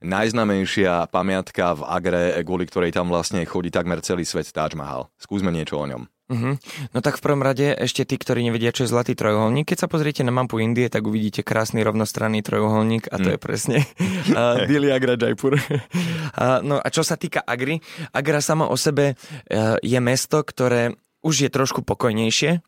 Najznamejšia 0.06 1.10
pamiatka 1.10 1.74
v 1.74 1.82
Agre, 1.82 2.22
kvôli 2.46 2.70
ktorej 2.70 2.94
tam 2.94 3.10
vlastne 3.10 3.42
chodí 3.42 3.74
takmer 3.74 4.06
celý 4.06 4.22
svet 4.22 4.54
Taj 4.54 4.78
Mahal. 4.78 5.10
Skúsme 5.18 5.50
niečo 5.50 5.82
o 5.82 5.86
ňom. 5.86 6.06
Uh-huh. 6.32 6.56
No 6.96 6.98
tak 7.04 7.20
v 7.20 7.24
prvom 7.28 7.44
rade 7.44 7.76
ešte 7.76 8.08
tí, 8.08 8.16
ktorí 8.16 8.40
nevedia, 8.40 8.72
čo 8.72 8.88
je 8.88 8.92
zlatý 8.92 9.12
trojuholník, 9.12 9.68
keď 9.68 9.84
sa 9.84 9.88
pozriete 9.92 10.24
na 10.24 10.32
mapu 10.32 10.64
Indie, 10.64 10.88
tak 10.88 11.04
uvidíte 11.04 11.44
krásny 11.44 11.84
rovnostranný 11.84 12.40
trojuholník 12.40 13.12
a 13.12 13.20
to 13.20 13.28
mm. 13.28 13.32
je 13.36 13.38
presne 13.38 13.78
uh, 14.32 14.64
Dili 14.70 14.88
Agra 14.88 15.20
Jaipur. 15.20 15.60
uh, 15.60 16.64
no 16.64 16.80
a 16.80 16.88
čo 16.88 17.04
sa 17.04 17.20
týka 17.20 17.44
Agry, 17.44 17.84
Agra 18.16 18.40
sama 18.40 18.72
o 18.72 18.76
sebe 18.80 19.12
uh, 19.12 19.76
je 19.84 20.00
mesto, 20.00 20.40
ktoré 20.40 20.96
už 21.20 21.46
je 21.46 21.50
trošku 21.52 21.84
pokojnejšie 21.84 22.64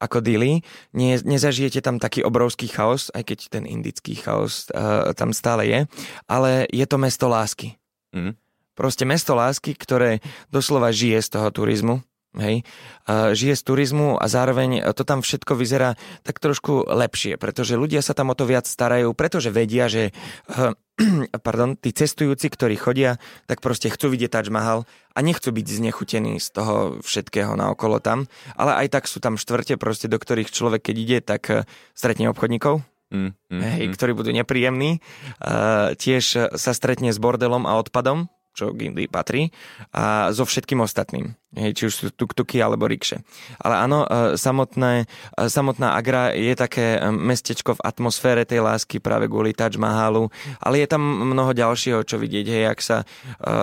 ako 0.00 0.24
Dili. 0.24 0.64
Nie, 0.96 1.20
nezažijete 1.20 1.84
tam 1.84 2.00
taký 2.00 2.24
obrovský 2.24 2.72
chaos, 2.72 3.12
aj 3.12 3.26
keď 3.26 3.38
ten 3.52 3.64
indický 3.68 4.16
chaos 4.16 4.70
uh, 4.72 5.12
tam 5.12 5.34
stále 5.36 5.68
je, 5.68 5.80
ale 6.24 6.64
je 6.72 6.86
to 6.86 6.96
mesto 6.96 7.26
lásky. 7.28 7.76
Mm. 8.14 8.38
Proste 8.78 9.04
mesto 9.04 9.36
lásky, 9.36 9.76
ktoré 9.76 10.24
doslova 10.48 10.88
žije 10.88 11.20
z 11.20 11.28
toho 11.36 11.52
turizmu 11.52 12.00
Hej, 12.30 12.62
žije 13.10 13.58
z 13.58 13.62
turizmu 13.66 14.14
a 14.14 14.30
zároveň 14.30 14.94
to 14.94 15.02
tam 15.02 15.18
všetko 15.18 15.58
vyzerá 15.58 15.98
tak 16.22 16.38
trošku 16.38 16.86
lepšie, 16.86 17.34
pretože 17.34 17.74
ľudia 17.74 18.06
sa 18.06 18.14
tam 18.14 18.30
o 18.30 18.38
to 18.38 18.46
viac 18.46 18.70
starajú, 18.70 19.18
pretože 19.18 19.50
vedia, 19.50 19.90
že 19.90 20.14
eh, 20.14 20.70
pardon, 21.46 21.74
tí 21.74 21.90
cestujúci, 21.90 22.46
ktorí 22.54 22.78
chodia, 22.78 23.18
tak 23.50 23.58
proste 23.58 23.90
chcú 23.90 24.14
vidieť 24.14 24.30
Taj 24.30 24.46
Mahal 24.46 24.86
a 25.10 25.18
nechcú 25.26 25.50
byť 25.50 25.66
znechutení 25.82 26.38
z 26.38 26.48
toho 26.54 27.02
všetkého 27.02 27.58
naokolo 27.58 27.98
tam, 27.98 28.30
ale 28.54 28.86
aj 28.86 28.94
tak 28.94 29.04
sú 29.10 29.18
tam 29.18 29.34
štvrte, 29.34 29.74
proste, 29.74 30.06
do 30.06 30.14
ktorých 30.14 30.54
človek, 30.54 30.86
keď 30.86 30.96
ide, 31.02 31.18
tak 31.26 31.42
eh, 31.50 31.66
stretne 31.98 32.30
obchodníkov, 32.30 32.86
mm, 33.10 33.30
mm, 33.50 33.58
hej, 33.58 33.84
mm. 33.90 33.92
ktorí 33.98 34.14
budú 34.14 34.30
nepríjemní. 34.30 35.02
Uh, 35.42 35.98
tiež 35.98 36.54
sa 36.54 36.72
stretne 36.78 37.10
s 37.10 37.18
bordelom 37.18 37.66
a 37.66 37.74
odpadom, 37.74 38.30
čo 38.54 38.74
k 38.74 38.90
Indii 38.90 39.06
patrí, 39.06 39.50
a 39.94 40.34
so 40.34 40.44
všetkým 40.44 40.82
ostatným. 40.82 41.34
Hej, 41.50 41.74
či 41.74 41.82
už 41.90 41.94
sú 41.94 42.06
tuk-tuky 42.14 42.62
alebo 42.62 42.86
rikše. 42.86 43.26
Ale 43.58 43.74
áno, 43.82 44.06
e, 44.06 44.38
samotné, 44.38 45.02
e, 45.34 45.50
samotná 45.50 45.98
Agra 45.98 46.30
je 46.30 46.54
také 46.54 46.94
e, 46.94 47.10
mestečko 47.10 47.74
v 47.74 47.82
atmosfére 47.82 48.46
tej 48.46 48.62
lásky 48.62 49.02
práve 49.02 49.26
kvôli 49.26 49.50
Taj 49.50 49.74
Mahalu, 49.74 50.30
ale 50.62 50.86
je 50.86 50.86
tam 50.86 51.02
mnoho 51.02 51.50
ďalšieho, 51.50 52.06
čo 52.06 52.22
vidieť. 52.22 52.46
Hej, 52.46 52.64
ak 52.70 52.78
sa, 52.78 52.96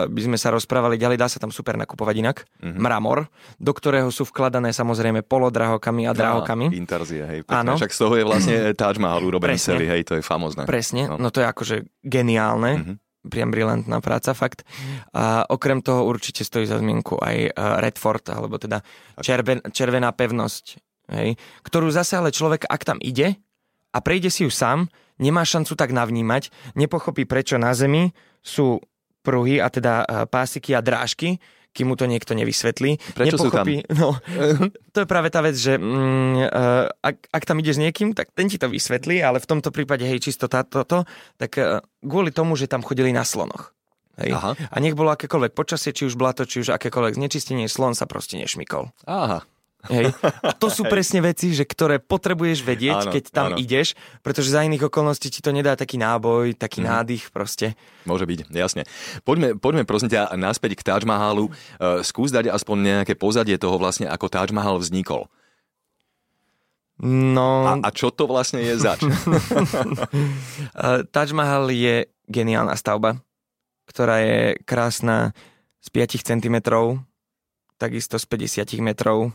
by 0.08 0.20
sme 0.20 0.36
sa 0.36 0.52
rozprávali 0.52 1.00
ďalej, 1.00 1.16
dá 1.16 1.32
sa 1.32 1.40
tam 1.40 1.48
super 1.48 1.80
nakupovať 1.80 2.16
inak. 2.20 2.38
Mm-hmm. 2.60 2.76
Mramor, 2.76 3.32
do 3.56 3.72
ktorého 3.72 4.12
sú 4.12 4.28
vkladané 4.28 4.76
samozrejme 4.76 5.24
polodrahokami 5.24 6.12
a 6.12 6.12
drahokami. 6.12 6.76
Interzie, 6.76 7.24
hej. 7.24 7.40
Áno. 7.48 7.80
Však 7.80 7.96
z 7.96 8.00
toho 8.04 8.14
je 8.20 8.24
vlastne 8.28 8.56
Taj 8.76 9.00
Mahal 9.00 9.24
urobený 9.24 9.56
celý, 9.56 9.88
hej, 9.88 10.04
to 10.04 10.20
je 10.20 10.24
famozné. 10.24 10.68
Presne, 10.68 11.08
no, 11.08 11.16
no 11.16 11.32
to 11.32 11.40
je 11.40 11.48
akože 11.48 11.76
geniálne. 12.04 12.84
Mm-hmm 12.84 13.07
priam 13.28 13.52
brilantná 13.52 14.02
práca, 14.02 14.34
fakt. 14.34 14.64
A 15.14 15.48
okrem 15.48 15.84
toho 15.84 16.08
určite 16.08 16.44
stojí 16.44 16.66
za 16.66 16.80
zmienku 16.80 17.20
aj 17.20 17.38
e, 17.48 17.52
Redford, 17.54 18.26
alebo 18.32 18.58
teda 18.58 18.82
červen, 19.22 19.62
červená 19.72 20.12
pevnosť, 20.12 20.66
hej, 21.14 21.36
ktorú 21.64 21.92
zase 21.92 22.18
ale 22.18 22.34
človek, 22.34 22.68
ak 22.68 22.82
tam 22.88 22.98
ide 23.00 23.40
a 23.92 23.98
prejde 24.00 24.32
si 24.32 24.44
ju 24.48 24.52
sám, 24.52 24.90
nemá 25.20 25.44
šancu 25.44 25.74
tak 25.76 25.94
navnímať, 25.94 26.74
nepochopí, 26.78 27.26
prečo 27.26 27.58
na 27.58 27.74
Zemi 27.74 28.12
sú 28.44 28.80
pruhy 29.22 29.60
a 29.60 29.68
teda 29.68 30.04
e, 30.04 30.06
pásiky 30.28 30.72
a 30.72 30.80
drážky, 30.80 31.44
kým 31.78 31.94
mu 31.94 31.96
to 31.96 32.10
niekto 32.10 32.34
nevysvetlí. 32.34 32.98
Prečo 33.14 33.38
Nepochopí, 33.38 33.86
sú 33.86 33.86
tam? 33.86 33.94
No, 33.94 34.10
to 34.98 34.98
je 35.06 35.08
práve 35.08 35.30
tá 35.30 35.46
vec, 35.46 35.54
že 35.54 35.78
mm, 35.78 36.50
uh, 36.50 36.90
ak, 36.90 37.30
ak 37.30 37.44
tam 37.46 37.62
ideš 37.62 37.78
s 37.78 37.84
niekým, 37.86 38.18
tak 38.18 38.34
ten 38.34 38.50
ti 38.50 38.58
to 38.58 38.66
vysvetlí, 38.66 39.22
ale 39.22 39.38
v 39.38 39.46
tomto 39.46 39.70
prípade, 39.70 40.02
hej, 40.02 40.18
čisto 40.18 40.50
toto, 40.50 41.06
tak 41.38 41.52
uh, 41.62 41.86
kvôli 42.02 42.34
tomu, 42.34 42.58
že 42.58 42.66
tam 42.66 42.82
chodili 42.82 43.14
na 43.14 43.22
slonoch. 43.22 43.78
Hej. 44.18 44.34
Aha. 44.34 44.58
A 44.58 44.76
nech 44.82 44.98
bolo 44.98 45.14
akékoľvek 45.14 45.54
počasie, 45.54 45.94
či 45.94 46.10
už 46.10 46.18
blato, 46.18 46.42
či 46.50 46.66
už 46.66 46.74
akékoľvek 46.74 47.22
znečistenie, 47.22 47.70
slon 47.70 47.94
sa 47.94 48.10
proste 48.10 48.42
nešmykol. 48.42 48.90
Aha. 49.06 49.46
Hej. 49.86 50.10
A 50.42 50.52
to 50.58 50.74
sú 50.74 50.84
presne 50.90 51.22
veci, 51.22 51.54
že 51.54 51.64
ktoré 51.64 52.02
potrebuješ 52.02 52.66
vedieť, 52.66 53.08
áno, 53.08 53.14
keď 53.14 53.24
tam 53.30 53.50
áno. 53.54 53.58
ideš, 53.62 53.94
pretože 54.26 54.50
za 54.50 54.66
iných 54.66 54.90
okolností 54.90 55.30
ti 55.30 55.40
to 55.40 55.54
nedá 55.54 55.78
taký 55.78 56.02
náboj, 56.02 56.58
taký 56.58 56.82
mm. 56.82 56.88
nádych 56.90 57.24
proste. 57.30 57.78
Môže 58.04 58.26
byť, 58.26 58.52
jasne. 58.52 58.84
Poďme, 59.24 59.56
poďme 59.56 59.88
prosím 59.88 60.12
ťa 60.12 60.34
naspäť 60.36 60.82
k 60.82 60.86
Taj 60.92 61.06
Mahalu. 61.06 61.54
Uh, 61.78 62.02
skús 62.02 62.34
dať 62.34 62.52
aspoň 62.52 63.06
nejaké 63.06 63.14
pozadie 63.14 63.56
toho 63.56 63.78
vlastne, 63.78 64.10
ako 64.10 64.28
Taj 64.28 64.50
Mahal 64.52 64.82
vznikol. 64.82 65.30
No... 67.06 67.70
A, 67.70 67.74
a 67.78 67.90
čo 67.94 68.10
to 68.10 68.26
vlastne 68.26 68.58
je 68.66 68.74
zač? 68.82 69.06
Taj 71.14 71.30
Mahal 71.38 71.70
je 71.70 72.10
geniálna 72.26 72.74
stavba, 72.74 73.22
ktorá 73.88 74.20
je 74.26 74.60
krásna 74.66 75.32
z 75.80 75.88
5 75.94 76.28
cm, 76.28 76.58
takisto 77.80 78.18
z 78.20 78.26
50 78.26 78.82
metrov, 78.84 79.32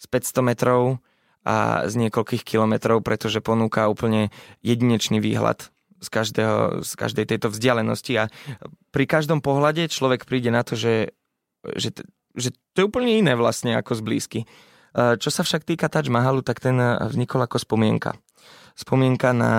z 0.00 0.06
500 0.08 0.40
metrov 0.40 1.04
a 1.44 1.84
z 1.88 1.94
niekoľkých 2.00 2.44
kilometrov, 2.44 3.04
pretože 3.04 3.44
ponúka 3.44 3.88
úplne 3.88 4.32
jedinečný 4.64 5.20
výhľad 5.20 5.68
z, 6.00 6.08
každého, 6.08 6.80
z 6.80 6.92
každej 6.96 7.24
tejto 7.28 7.52
vzdialenosti 7.52 8.12
a 8.16 8.24
pri 8.92 9.04
každom 9.04 9.44
pohľade 9.44 9.88
človek 9.92 10.24
príde 10.24 10.48
na 10.48 10.64
to, 10.64 10.76
že, 10.76 11.12
že, 11.76 11.92
že 12.32 12.48
to 12.72 12.76
je 12.84 12.88
úplne 12.88 13.12
iné 13.12 13.36
vlastne 13.36 13.76
ako 13.76 14.00
z 14.00 14.02
blízky. 14.04 14.40
Čo 14.96 15.30
sa 15.30 15.46
však 15.46 15.62
týka 15.62 15.86
Taj 15.86 16.10
Mahalu, 16.10 16.42
tak 16.42 16.58
ten 16.58 16.74
vznikol 16.80 17.46
ako 17.46 17.62
spomienka. 17.62 18.16
Spomienka 18.74 19.30
na 19.36 19.54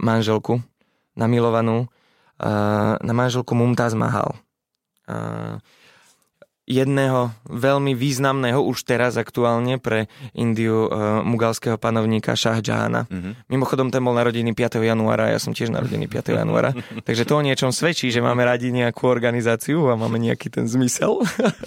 manželku, 0.00 0.62
na 1.18 1.26
milovanú, 1.28 1.90
na 3.02 3.12
manželku 3.12 3.52
Mumtaz 3.52 3.92
Mahal 3.92 4.38
jedného 6.64 7.28
veľmi 7.44 7.92
významného 7.92 8.56
už 8.64 8.88
teraz 8.88 9.20
aktuálne 9.20 9.76
pre 9.76 10.08
Indiu 10.32 10.88
uh, 10.88 11.20
mugalského 11.20 11.76
panovníka 11.76 12.32
Shah 12.32 12.64
Jahana. 12.64 13.04
Mm-hmm. 13.08 13.32
Mimochodom, 13.52 13.88
ten 13.92 14.00
bol 14.00 14.16
narodený 14.16 14.56
5. 14.56 14.80
januára, 14.80 15.28
ja 15.28 15.36
som 15.36 15.52
tiež 15.52 15.68
narodený 15.68 16.08
5. 16.08 16.40
januára, 16.40 16.72
takže 17.06 17.28
to 17.28 17.36
o 17.36 17.44
niečom 17.44 17.68
svedčí, 17.68 18.08
že 18.08 18.24
máme 18.24 18.48
radi 18.48 18.72
nejakú 18.72 19.04
organizáciu 19.04 19.92
a 19.92 20.00
máme 20.00 20.16
nejaký 20.16 20.48
ten 20.48 20.64
zmysel 20.64 21.20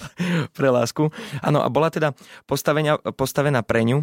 pre 0.58 0.68
lásku. 0.68 1.14
Áno, 1.46 1.62
a 1.62 1.68
bola 1.70 1.94
teda 1.94 2.18
postavená 3.14 3.60
pre 3.62 3.86
ňu 3.86 4.02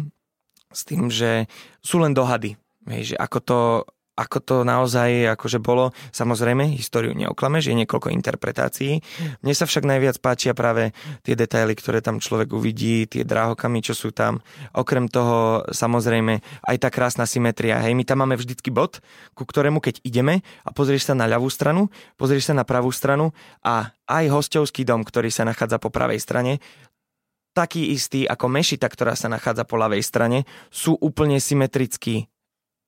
s 0.72 0.80
tým, 0.88 1.12
že 1.12 1.44
sú 1.84 2.00
len 2.00 2.16
dohady, 2.16 2.56
hej, 2.88 3.12
že 3.12 3.16
ako 3.20 3.38
to 3.44 3.58
ako 4.16 4.38
to 4.40 4.56
naozaj 4.64 5.36
akože 5.36 5.60
bolo. 5.60 5.92
Samozrejme, 6.10 6.72
históriu 6.72 7.12
neoklameš, 7.12 7.68
je 7.68 7.78
niekoľko 7.84 8.08
interpretácií. 8.16 9.04
Mne 9.44 9.52
sa 9.52 9.68
však 9.68 9.84
najviac 9.84 10.16
páčia 10.24 10.56
práve 10.56 10.96
tie 11.20 11.36
detaily, 11.36 11.76
ktoré 11.76 12.00
tam 12.00 12.16
človek 12.16 12.56
uvidí, 12.56 13.04
tie 13.04 13.28
drahokamy, 13.28 13.84
čo 13.84 13.92
sú 13.92 14.16
tam. 14.16 14.40
Okrem 14.72 15.12
toho, 15.12 15.68
samozrejme, 15.68 16.40
aj 16.64 16.76
tá 16.80 16.88
krásna 16.88 17.28
symetria. 17.28 17.76
Hej, 17.84 17.92
my 17.92 18.04
tam 18.08 18.24
máme 18.24 18.40
vždycky 18.40 18.72
bod, 18.72 19.04
ku 19.36 19.44
ktorému 19.44 19.84
keď 19.84 20.00
ideme 20.00 20.40
a 20.64 20.72
pozrieš 20.72 21.12
sa 21.12 21.14
na 21.14 21.28
ľavú 21.28 21.52
stranu, 21.52 21.92
pozrieš 22.16 22.48
sa 22.48 22.54
na 22.56 22.64
pravú 22.64 22.88
stranu 22.88 23.36
a 23.60 23.92
aj 24.08 24.24
hostovský 24.32 24.88
dom, 24.88 25.04
ktorý 25.04 25.28
sa 25.28 25.44
nachádza 25.44 25.76
po 25.76 25.92
pravej 25.92 26.24
strane, 26.24 26.64
taký 27.56 27.92
istý 27.92 28.28
ako 28.28 28.52
mešita, 28.52 28.84
ktorá 28.88 29.16
sa 29.16 29.32
nachádza 29.32 29.64
po 29.64 29.80
ľavej 29.80 30.04
strane, 30.04 30.44
sú 30.68 30.96
úplne 31.00 31.40
symetricky 31.40 32.28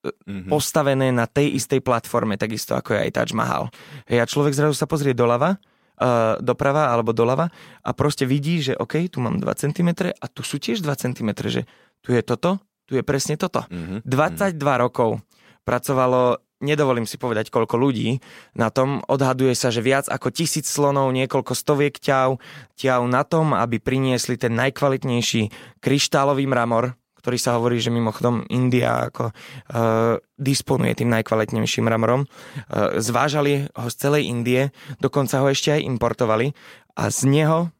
mm-hmm. 0.05 0.51
postavené 0.51 1.11
na 1.11 1.27
tej 1.27 1.59
istej 1.59 1.83
platforme, 1.83 2.39
takisto 2.39 2.75
ako 2.79 2.95
je 2.95 3.01
aj 3.09 3.11
Taj 3.15 3.33
Mahal. 3.35 3.71
Hej, 4.07 4.19
a 4.23 4.31
človek 4.31 4.55
zrazu 4.55 4.75
sa 4.75 4.87
pozrie 4.87 5.17
doľava, 5.17 5.59
uh, 5.59 6.39
doprava 6.39 6.91
alebo 6.95 7.11
doľava 7.11 7.51
a 7.83 7.91
proste 7.95 8.25
vidí, 8.25 8.63
že 8.63 8.79
OK, 8.79 9.11
tu 9.11 9.19
mám 9.19 9.43
2 9.43 9.47
cm 9.55 10.15
a 10.15 10.27
tu 10.31 10.41
sú 10.47 10.63
tiež 10.63 10.83
2 10.83 10.91
cm, 10.95 11.31
že 11.51 11.63
tu 12.03 12.15
je 12.15 12.23
toto, 12.23 12.63
tu 12.87 12.97
je 12.97 13.03
presne 13.03 13.37
toto. 13.37 13.67
Mm-hmm. 13.69 14.07
22 14.07 14.59
rokov 14.59 15.21
pracovalo 15.67 16.41
nedovolím 16.59 17.07
si 17.07 17.17
povedať, 17.19 17.55
koľko 17.55 17.79
ľudí 17.79 18.19
na 18.59 18.71
tom. 18.71 19.03
Odhaduje 19.07 19.55
sa, 19.55 19.71
že 19.71 19.83
viac 19.83 20.11
ako 20.11 20.35
tisíc 20.35 20.67
slonov, 20.67 21.15
niekoľko 21.15 21.55
stoviek 21.55 21.95
ťav, 21.99 22.39
ťav 22.75 23.01
na 23.07 23.23
tom, 23.23 23.55
aby 23.55 23.79
priniesli 23.79 24.35
ten 24.35 24.55
najkvalitnejší 24.59 25.79
kryštálový 25.79 26.45
mramor, 26.51 26.98
ktorý 27.19 27.37
sa 27.37 27.59
hovorí, 27.59 27.83
že 27.83 27.91
mimochodom 27.93 28.47
India 28.49 29.11
ako 29.11 29.31
uh, 29.31 30.17
disponuje 30.39 30.95
tým 30.95 31.11
najkvalitnejším 31.13 31.91
mramorom. 31.91 32.25
Uh, 32.25 32.99
zvážali 33.03 33.67
ho 33.75 33.89
z 33.91 33.97
celej 33.99 34.31
Indie, 34.31 34.71
dokonca 35.03 35.43
ho 35.43 35.51
ešte 35.51 35.75
aj 35.75 35.85
importovali 35.85 36.55
a 36.95 37.11
z 37.11 37.21
neho 37.27 37.75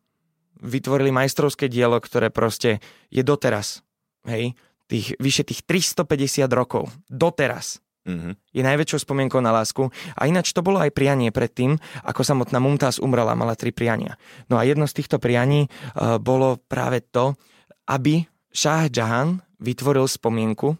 vytvorili 0.59 1.15
majstrovské 1.15 1.71
dielo, 1.71 1.99
ktoré 2.03 2.35
proste 2.35 2.83
je 3.09 3.23
doteraz. 3.23 3.87
Hej, 4.27 4.59
tých, 4.91 5.15
vyše 5.23 5.47
tých 5.47 5.63
350 5.63 6.51
rokov. 6.51 6.91
Doteraz. 7.07 7.79
Mm-hmm. 8.09 8.33
Je 8.57 8.63
najväčšou 8.65 9.05
spomienkou 9.05 9.39
na 9.45 9.53
lásku. 9.53 9.93
A 10.17 10.25
ináč 10.25 10.57
to 10.57 10.65
bolo 10.65 10.81
aj 10.81 10.97
prianie 10.97 11.29
predtým, 11.29 11.77
ako 12.03 12.25
samotná 12.25 12.57
Mumtaz 12.57 12.97
umrela, 12.97 13.37
mala 13.37 13.53
tri 13.53 13.71
priania. 13.71 14.17
No 14.49 14.57
a 14.57 14.65
jedno 14.65 14.89
z 14.89 14.97
týchto 14.97 15.21
prianí 15.21 15.69
uh, 15.69 16.17
bolo 16.17 16.57
práve 16.57 17.05
to, 17.05 17.37
aby 17.85 18.25
Šáh 18.59 18.91
Jahan 18.91 19.39
vytvoril 19.63 20.11
spomienku, 20.11 20.75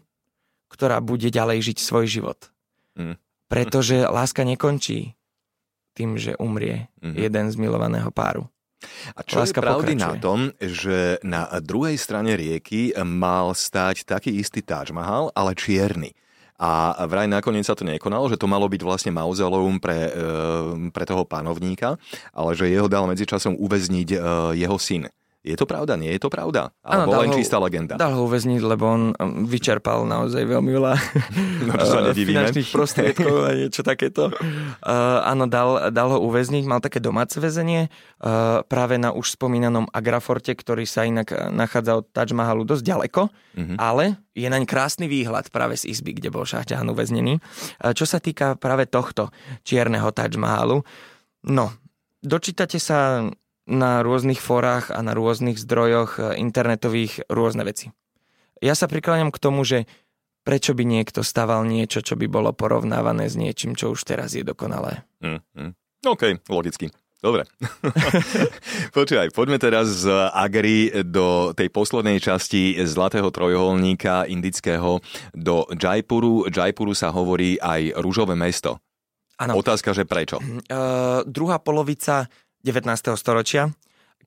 ktorá 0.67 0.99
bude 0.99 1.31
ďalej 1.31 1.71
žiť 1.71 1.77
svoj 1.79 2.05
život. 2.11 2.39
Mm. 2.99 3.15
Pretože 3.47 4.03
láska 4.03 4.43
nekončí 4.43 5.15
tým, 5.95 6.19
že 6.19 6.35
umrie 6.35 6.91
mm-hmm. 6.99 7.15
jeden 7.15 7.45
z 7.47 7.55
milovaného 7.55 8.11
páru. 8.11 8.51
A 9.15 9.23
čo 9.27 9.43
Láska 9.43 9.59
je 9.59 9.65
pravdy 9.67 9.93
pokračuje. 9.95 10.07
na 10.07 10.13
tom, 10.23 10.39
že 10.55 11.19
na 11.19 11.51
druhej 11.59 11.99
strane 11.99 12.39
rieky 12.39 12.95
mal 13.03 13.51
stať 13.51 14.07
taký 14.07 14.31
istý 14.39 14.63
Taj 14.63 14.95
Mahal, 14.95 15.35
ale 15.35 15.51
čierny. 15.51 16.15
A 16.59 16.95
vraj 17.07 17.27
nakoniec 17.27 17.63
sa 17.63 17.75
to 17.75 17.87
nekonalo, 17.87 18.27
že 18.27 18.39
to 18.39 18.47
malo 18.47 18.67
byť 18.67 18.81
vlastne 18.83 19.11
mauzoleum 19.15 19.79
pre, 19.79 20.11
e, 20.11 20.91
pre 20.91 21.07
toho 21.07 21.23
panovníka, 21.23 21.95
ale 22.35 22.51
že 22.55 22.67
jeho 22.67 22.91
dal 22.91 23.07
medzičasom 23.07 23.55
uväzniť 23.55 24.09
e, 24.11 24.17
jeho 24.59 24.75
syn. 24.75 25.07
Je 25.39 25.55
to 25.55 25.63
pravda? 25.63 25.95
Nie 25.95 26.19
je 26.19 26.21
to 26.21 26.27
pravda? 26.27 26.75
Alebo 26.83 27.15
ano, 27.15 27.21
len 27.23 27.31
ho, 27.31 27.37
čistá 27.39 27.55
legenda? 27.63 27.95
Dal 27.95 28.11
ho 28.11 28.27
uväzniť, 28.27 28.59
lebo 28.59 28.83
on 28.91 29.03
um, 29.15 29.47
vyčerpal 29.47 30.03
naozaj 30.03 30.43
veľmi 30.43 30.67
veľa 30.67 30.93
no, 31.67 31.73
uh, 31.79 32.11
finančných 32.11 32.67
prostriedkov 32.67 33.47
a 33.47 33.55
niečo 33.55 33.79
takéto. 33.79 34.35
Uh, 34.35 35.23
áno, 35.23 35.47
dal, 35.47 35.95
dal 35.95 36.11
ho 36.11 36.19
uväzniť, 36.27 36.67
mal 36.67 36.83
také 36.83 36.99
domáce 36.99 37.39
väzenie 37.39 37.87
uh, 37.87 38.67
práve 38.67 38.99
na 38.99 39.15
už 39.15 39.39
spomínanom 39.39 39.87
Agraforte, 39.95 40.51
ktorý 40.51 40.83
sa 40.83 41.07
inak 41.07 41.31
nachádza 41.55 42.03
od 42.03 42.11
Taj 42.11 42.35
Mahalu 42.35 42.67
dosť 42.67 42.83
ďaleko, 42.83 43.31
uh-huh. 43.31 43.77
ale 43.79 44.19
je 44.35 44.47
naň 44.51 44.67
krásny 44.67 45.07
výhľad 45.07 45.47
práve 45.55 45.79
z 45.79 45.87
izby, 45.87 46.19
kde 46.19 46.35
bol 46.35 46.43
Šahťahan 46.43 46.91
uväznený. 46.91 47.39
Uh, 47.79 47.95
čo 47.95 48.03
sa 48.03 48.19
týka 48.19 48.59
práve 48.59 48.91
tohto 48.91 49.31
čierneho 49.63 50.11
Taj 50.11 50.35
Mahalu, 50.35 50.83
no, 51.47 51.71
dočítate 52.19 52.75
sa 52.75 53.23
na 53.69 54.01
rôznych 54.01 54.41
fórach 54.41 54.89
a 54.89 54.99
na 55.05 55.13
rôznych 55.13 55.61
zdrojoch 55.61 56.17
e, 56.17 56.41
internetových 56.41 57.29
rôzne 57.29 57.61
veci. 57.63 57.93
Ja 58.59 58.73
sa 58.73 58.89
prikláňam 58.89 59.29
k 59.29 59.39
tomu, 59.39 59.61
že 59.63 59.85
prečo 60.43 60.73
by 60.73 60.83
niekto 60.83 61.21
staval 61.21 61.63
niečo, 61.69 62.01
čo 62.01 62.17
by 62.17 62.25
bolo 62.25 62.51
porovnávané 62.51 63.29
s 63.29 63.37
niečím, 63.37 63.77
čo 63.77 63.93
už 63.93 64.01
teraz 64.03 64.33
je 64.33 64.41
dokonalé. 64.41 65.05
Mm, 65.21 65.39
mm. 65.53 65.71
OK, 66.09 66.41
logicky. 66.49 66.89
Dobre. 67.19 67.43
Počúvaj, 68.95 69.35
poďme 69.35 69.59
teraz 69.59 70.07
z 70.07 70.07
Agri 70.31 70.87
do 71.03 71.51
tej 71.51 71.67
poslednej 71.67 72.23
časti 72.23 72.79
Zlatého 72.87 73.27
trojuholníka 73.27 74.23
indického 74.23 75.03
do 75.35 75.67
Jaipuru. 75.75 76.47
Jaipuru 76.47 76.95
sa 76.95 77.11
hovorí 77.11 77.59
aj 77.59 77.99
rúžové 77.99 78.39
mesto. 78.39 78.79
Ano. 79.35 79.59
Otázka, 79.59 79.91
že 79.91 80.07
prečo? 80.07 80.39
Uh, 80.39 81.23
druhá 81.27 81.59
polovica 81.59 82.27
19. 82.61 83.15
storočia, 83.15 83.71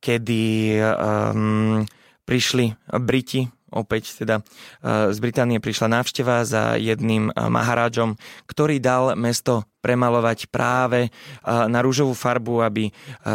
kedy 0.01 0.77
um, 0.81 1.85
prišli 2.25 2.75
Briti, 2.99 3.47
opäť 3.73 4.25
teda 4.25 4.41
uh, 4.41 5.13
z 5.13 5.19
Británie 5.21 5.61
prišla 5.61 6.01
návšteva 6.01 6.43
za 6.49 6.77
jedným 6.81 7.31
uh, 7.31 7.53
maharážom, 7.53 8.17
ktorý 8.49 8.81
dal 8.81 9.15
mesto 9.15 9.69
premalovať 9.85 10.49
práve 10.49 11.09
uh, 11.09 11.67
na 11.69 11.83
rúžovú 11.85 12.15
farbu, 12.15 12.63
aby 12.63 12.85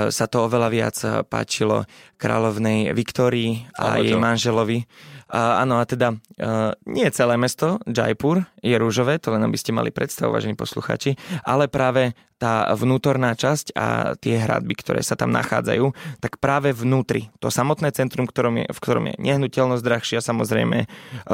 sa 0.10 0.26
to 0.32 0.48
oveľa 0.48 0.70
viac 0.72 0.98
páčilo 1.28 1.84
kráľovnej 2.16 2.92
Viktórii 2.96 3.68
a 3.76 4.00
jej 4.00 4.16
manželovi. 4.16 4.88
A, 5.28 5.64
áno, 5.64 5.80
a 5.80 5.84
teda 5.84 6.16
uh, 6.16 6.72
nie 6.88 7.08
celé 7.12 7.36
mesto, 7.36 7.84
Jaipur, 7.84 8.48
je 8.64 8.76
rúžové, 8.80 9.20
to 9.20 9.36
len 9.36 9.44
aby 9.44 9.60
ste 9.60 9.76
mali 9.76 9.92
predstavu, 9.92 10.32
vážení 10.32 10.56
posluchači, 10.56 11.20
ale 11.44 11.68
práve 11.68 12.16
tá 12.38 12.70
vnútorná 12.78 13.34
časť 13.34 13.74
a 13.74 14.14
tie 14.14 14.38
hradby, 14.38 14.78
ktoré 14.78 15.02
sa 15.02 15.18
tam 15.18 15.34
nachádzajú, 15.34 15.90
tak 16.22 16.38
práve 16.38 16.70
vnútri, 16.70 17.34
to 17.42 17.50
samotné 17.50 17.90
centrum, 17.98 18.30
v 18.30 18.32
ktorom 18.32 18.56
je, 18.62 18.66
v 18.70 18.80
ktorom 18.80 19.04
je 19.10 19.16
nehnuteľnosť 19.18 19.82
drahšia, 19.82 20.20
samozrejme, 20.22 20.86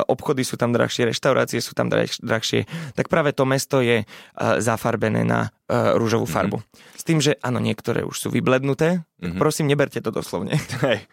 obchody 0.07 0.47
sú 0.47 0.55
tam 0.55 0.71
drahšie, 0.71 1.11
reštaurácie 1.11 1.59
sú 1.59 1.75
tam 1.75 1.91
drahšie, 1.91 2.63
tak 2.95 3.11
práve 3.11 3.35
to 3.35 3.43
mesto 3.43 3.83
je 3.83 4.07
zafarbené 4.39 5.27
na 5.27 5.51
rúžovú 5.99 6.23
mhm. 6.23 6.33
farbu. 6.33 6.57
Mm-hmm. 6.63 6.92
S 7.03 7.11
tým, 7.11 7.19
že 7.19 7.35
áno, 7.43 7.59
niektoré 7.59 8.07
už 8.07 8.15
sú 8.15 8.27
vyblednuté, 8.31 9.03
mm-hmm. 9.19 9.35
prosím, 9.35 9.67
neberte 9.67 9.99
to 9.99 10.07
doslovne. 10.07 10.55
Hej. 10.87 11.03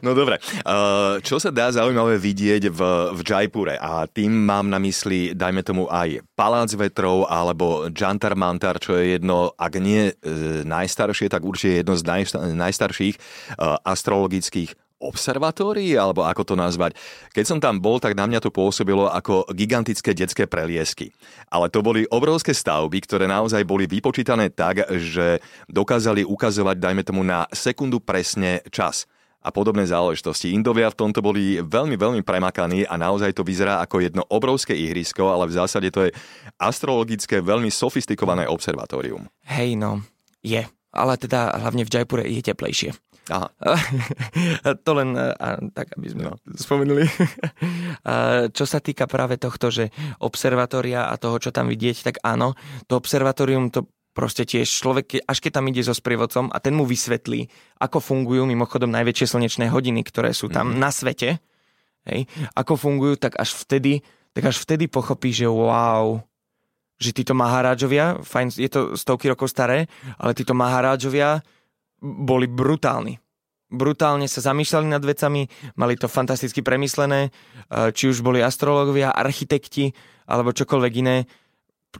No 0.00 0.16
dobre, 0.16 0.40
čo 1.20 1.36
sa 1.36 1.52
dá 1.52 1.68
zaujímavé 1.68 2.16
vidieť 2.16 2.72
v, 2.72 2.80
v 3.12 3.20
Jaipure 3.20 3.76
a 3.76 4.08
tým 4.08 4.32
mám 4.32 4.72
na 4.72 4.80
mysli, 4.80 5.36
dajme 5.36 5.60
tomu 5.60 5.84
aj 5.92 6.24
Palác 6.32 6.72
vetrov 6.72 7.28
alebo 7.28 7.92
Jantar 7.92 8.32
Mantar, 8.32 8.80
čo 8.80 8.96
je 8.96 9.20
jedno, 9.20 9.52
ak 9.60 9.76
nie 9.76 10.08
e, 10.08 10.12
najstaršie, 10.64 11.28
tak 11.28 11.44
určite 11.44 11.84
jedno 11.84 12.00
z 12.00 12.06
najstarších 12.56 13.14
e, 13.18 13.20
astrologických 13.84 14.85
observatórií, 14.96 15.94
alebo 15.94 16.24
ako 16.24 16.42
to 16.42 16.54
nazvať. 16.56 16.96
Keď 17.36 17.44
som 17.44 17.58
tam 17.60 17.80
bol, 17.80 18.00
tak 18.00 18.16
na 18.16 18.24
mňa 18.24 18.40
to 18.40 18.54
pôsobilo 18.54 19.08
ako 19.12 19.44
gigantické 19.52 20.16
detské 20.16 20.48
preliesky. 20.48 21.12
Ale 21.52 21.68
to 21.68 21.84
boli 21.84 22.08
obrovské 22.08 22.56
stavby, 22.56 23.04
ktoré 23.04 23.28
naozaj 23.28 23.62
boli 23.68 23.84
vypočítané 23.84 24.48
tak, 24.48 24.88
že 24.96 25.44
dokázali 25.68 26.24
ukazovať, 26.24 26.76
dajme 26.80 27.02
tomu, 27.04 27.20
na 27.22 27.44
sekundu 27.52 28.00
presne 28.00 28.64
čas 28.72 29.04
a 29.46 29.54
podobné 29.54 29.86
záležitosti. 29.86 30.50
Indovia 30.50 30.90
v 30.90 30.98
tomto 31.06 31.22
boli 31.22 31.62
veľmi, 31.62 31.94
veľmi 31.94 32.22
premakaní 32.26 32.82
a 32.82 32.98
naozaj 32.98 33.30
to 33.30 33.46
vyzerá 33.46 33.78
ako 33.78 34.02
jedno 34.02 34.26
obrovské 34.26 34.74
ihrisko, 34.74 35.30
ale 35.30 35.46
v 35.46 35.54
zásade 35.54 35.88
to 35.94 36.10
je 36.10 36.10
astrologické, 36.58 37.38
veľmi 37.38 37.70
sofistikované 37.70 38.50
observatórium. 38.50 39.30
Hej, 39.46 39.78
no, 39.78 40.02
je. 40.42 40.66
Ale 40.90 41.14
teda 41.20 41.54
hlavne 41.62 41.86
v 41.86 41.92
Jaipure 41.92 42.24
je 42.26 42.42
teplejšie. 42.42 42.90
Aha. 43.26 43.48
to 44.86 44.90
len 44.94 45.18
a, 45.18 45.58
tak, 45.74 45.98
aby 45.98 46.06
sme 46.14 46.22
no. 46.30 46.38
spomenuli. 46.54 47.04
a, 48.06 48.46
čo 48.50 48.64
sa 48.64 48.78
týka 48.78 49.10
práve 49.10 49.38
tohto, 49.38 49.70
že 49.70 49.90
observatória 50.22 51.10
a 51.10 51.14
toho, 51.18 51.42
čo 51.42 51.50
tam 51.50 51.66
vidieť, 51.66 52.06
tak 52.06 52.16
áno, 52.22 52.54
to 52.86 52.94
observatórium 52.94 53.74
to 53.74 53.90
proste 54.16 54.48
tiež 54.48 54.64
človek, 54.64 55.28
až 55.28 55.38
keď 55.44 55.60
tam 55.60 55.68
ide 55.68 55.84
so 55.84 55.92
sprievodcom 55.92 56.48
a 56.48 56.56
ten 56.56 56.72
mu 56.72 56.88
vysvetlí, 56.88 57.52
ako 57.84 58.00
fungujú 58.00 58.48
mimochodom 58.48 58.88
najväčšie 58.88 59.36
slnečné 59.36 59.68
hodiny, 59.68 60.00
ktoré 60.00 60.32
sú 60.32 60.48
tam 60.48 60.72
mm. 60.72 60.78
na 60.80 60.88
svete, 60.88 61.36
hej, 62.08 62.24
ako 62.56 62.80
fungujú, 62.80 63.20
tak 63.20 63.36
až 63.36 63.52
vtedy, 63.52 64.00
tak 64.32 64.48
až 64.48 64.56
vtedy 64.64 64.88
pochopí, 64.88 65.36
že 65.36 65.44
wow, 65.44 66.24
že 66.96 67.12
títo 67.12 67.36
maharáčovia, 67.36 68.24
fajn, 68.24 68.56
je 68.56 68.70
to 68.72 68.80
stovky 68.96 69.28
rokov 69.28 69.52
staré, 69.52 69.84
ale 70.16 70.32
títo 70.32 70.56
maharáčovia 70.56 71.44
boli 72.06 72.46
brutálni. 72.46 73.18
Brutálne 73.66 74.30
sa 74.30 74.38
zamýšľali 74.38 74.86
nad 74.86 75.02
vecami, 75.02 75.50
mali 75.74 75.98
to 75.98 76.06
fantasticky 76.06 76.62
premyslené, 76.62 77.34
či 77.66 78.04
už 78.06 78.22
boli 78.22 78.38
astrologovia, 78.38 79.10
architekti 79.10 79.90
alebo 80.30 80.54
čokoľvek 80.54 80.92
iné. 81.02 81.26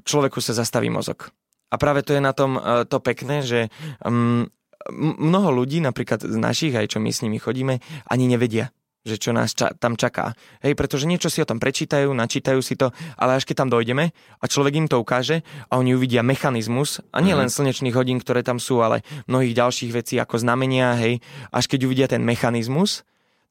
človeku 0.07 0.39
sa 0.39 0.55
zastaví 0.55 0.87
mozog. 0.87 1.35
A 1.71 1.75
práve 1.75 2.07
to 2.07 2.15
je 2.15 2.23
na 2.23 2.31
tom 2.31 2.55
uh, 2.55 2.87
to 2.87 3.03
pekné, 3.03 3.43
že 3.43 3.75
um, 4.07 4.47
mnoho 4.95 5.51
ľudí, 5.51 5.83
napríklad 5.83 6.23
z 6.23 6.37
našich, 6.39 6.75
aj 6.79 6.95
čo 6.95 6.99
my 7.03 7.11
s 7.11 7.27
nimi 7.27 7.43
chodíme, 7.43 7.83
ani 8.07 8.25
nevedia, 8.31 8.71
že 9.07 9.17
čo 9.23 9.31
nás 9.31 9.55
ča- 9.55 9.71
tam 9.79 9.95
čaká. 9.95 10.35
Hej, 10.61 10.75
pretože 10.75 11.07
niečo 11.07 11.31
si 11.31 11.39
o 11.39 11.47
tom 11.47 11.63
prečítajú, 11.63 12.11
načítajú 12.11 12.59
si 12.59 12.75
to, 12.75 12.91
ale 13.15 13.39
až 13.39 13.47
keď 13.47 13.63
tam 13.63 13.71
dojdeme 13.71 14.11
a 14.13 14.45
človek 14.45 14.75
im 14.75 14.87
to 14.91 14.99
ukáže 14.99 15.47
a 15.71 15.79
oni 15.79 15.95
uvidia 15.95 16.27
mechanizmus, 16.27 16.99
a 17.15 17.23
nie 17.23 17.33
len 17.33 17.47
mhm. 17.47 17.55
slnečných 17.55 17.95
hodín, 17.95 18.19
ktoré 18.19 18.43
tam 18.43 18.59
sú, 18.59 18.83
ale 18.83 19.07
mnohých 19.31 19.55
ďalších 19.55 19.95
vecí 19.95 20.19
ako 20.19 20.43
znamenia, 20.43 20.99
hej, 20.99 21.23
až 21.55 21.65
keď 21.71 21.81
uvidia 21.87 22.07
ten 22.11 22.27
mechanizmus, 22.27 23.07